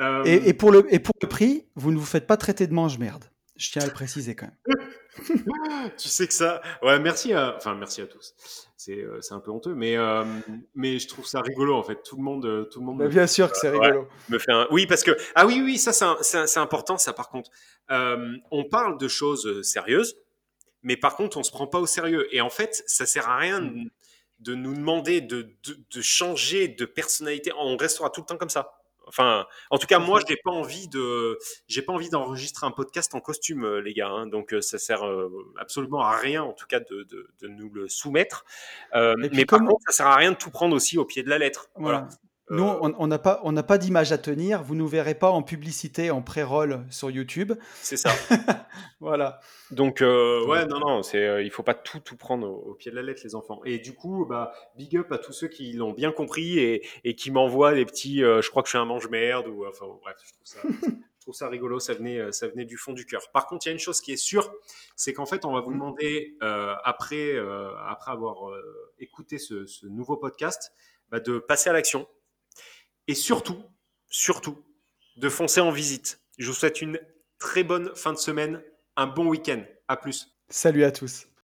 [0.00, 2.74] Euh, et, pour le, et pour le prix, vous ne vous faites pas traiter de
[2.74, 3.24] mange-merde.
[3.56, 4.88] Je tiens à le préciser quand même.
[5.96, 6.62] tu sais que ça.
[6.82, 7.56] Ouais, merci à.
[7.56, 8.34] Enfin, merci à tous.
[8.76, 10.24] C'est euh, un peu honteux, mais, euh,
[10.74, 12.02] mais je trouve ça rigolo en fait.
[12.02, 12.46] Tout le monde.
[12.46, 14.08] Euh, tout le monde bah, bien sûr que c'est rigolo.
[14.28, 14.66] me fait un...
[14.70, 15.16] Oui, parce que.
[15.34, 15.92] Ah oui, oui, ça,
[16.22, 17.50] c'est important, ça par contre.
[17.90, 20.16] on parle de choses sérieuses,
[20.82, 22.26] mais par contre, on se prend pas au sérieux.
[22.34, 23.90] Et en fait, ça sert à rien mm.
[24.40, 27.52] de, nous demander de, de, de changer de personnalité.
[27.58, 28.77] On restera tout le temps comme ça.
[29.08, 32.70] Enfin, en tout cas, moi, je n'ai pas envie de, j'ai pas envie d'enregistrer un
[32.70, 34.08] podcast en costume, euh, les gars.
[34.08, 34.26] Hein.
[34.26, 37.06] donc, euh, ça sert euh, absolument à rien, en tout cas, de,
[37.42, 38.44] nous le soumettre.
[38.94, 41.38] mais par contre, ça sert à rien de tout prendre aussi au pied de la
[41.38, 41.68] lettre.
[41.76, 42.08] Voilà.
[42.50, 44.62] Nous, on n'a pas, on pas d'image à tenir.
[44.62, 47.52] Vous nous verrez pas en publicité, en pré-roll sur YouTube.
[47.82, 48.10] C'est ça.
[49.00, 49.40] voilà.
[49.70, 53.02] Donc, ouais, non, non, c'est, il faut pas tout, tout prendre au, pied de la
[53.02, 53.60] lettre, les enfants.
[53.64, 57.14] Et du coup, bah, big up à tous ceux qui l'ont bien compris et, et
[57.14, 60.32] qui m'envoient des petits, je crois que je suis un mange-merde ou, enfin, bref, je
[60.32, 60.60] trouve ça.
[61.18, 63.20] je trouve ça rigolo, ça venait, ça venait du fond du cœur.
[63.32, 64.50] Par contre, il y a une chose qui est sûre,
[64.96, 67.34] c'est qu'en fait, on va vous demander, après,
[67.86, 68.50] après avoir
[68.98, 70.72] écouté ce, ce nouveau podcast,
[71.10, 72.06] bah, de passer à l'action
[73.08, 73.60] et surtout,
[74.08, 74.64] surtout,
[75.16, 76.20] de foncer en visite.
[76.38, 77.00] Je vous souhaite une
[77.38, 78.62] très bonne fin de semaine,
[78.96, 79.64] un bon week-end.
[79.88, 80.28] À plus.
[80.50, 81.27] Salut à tous.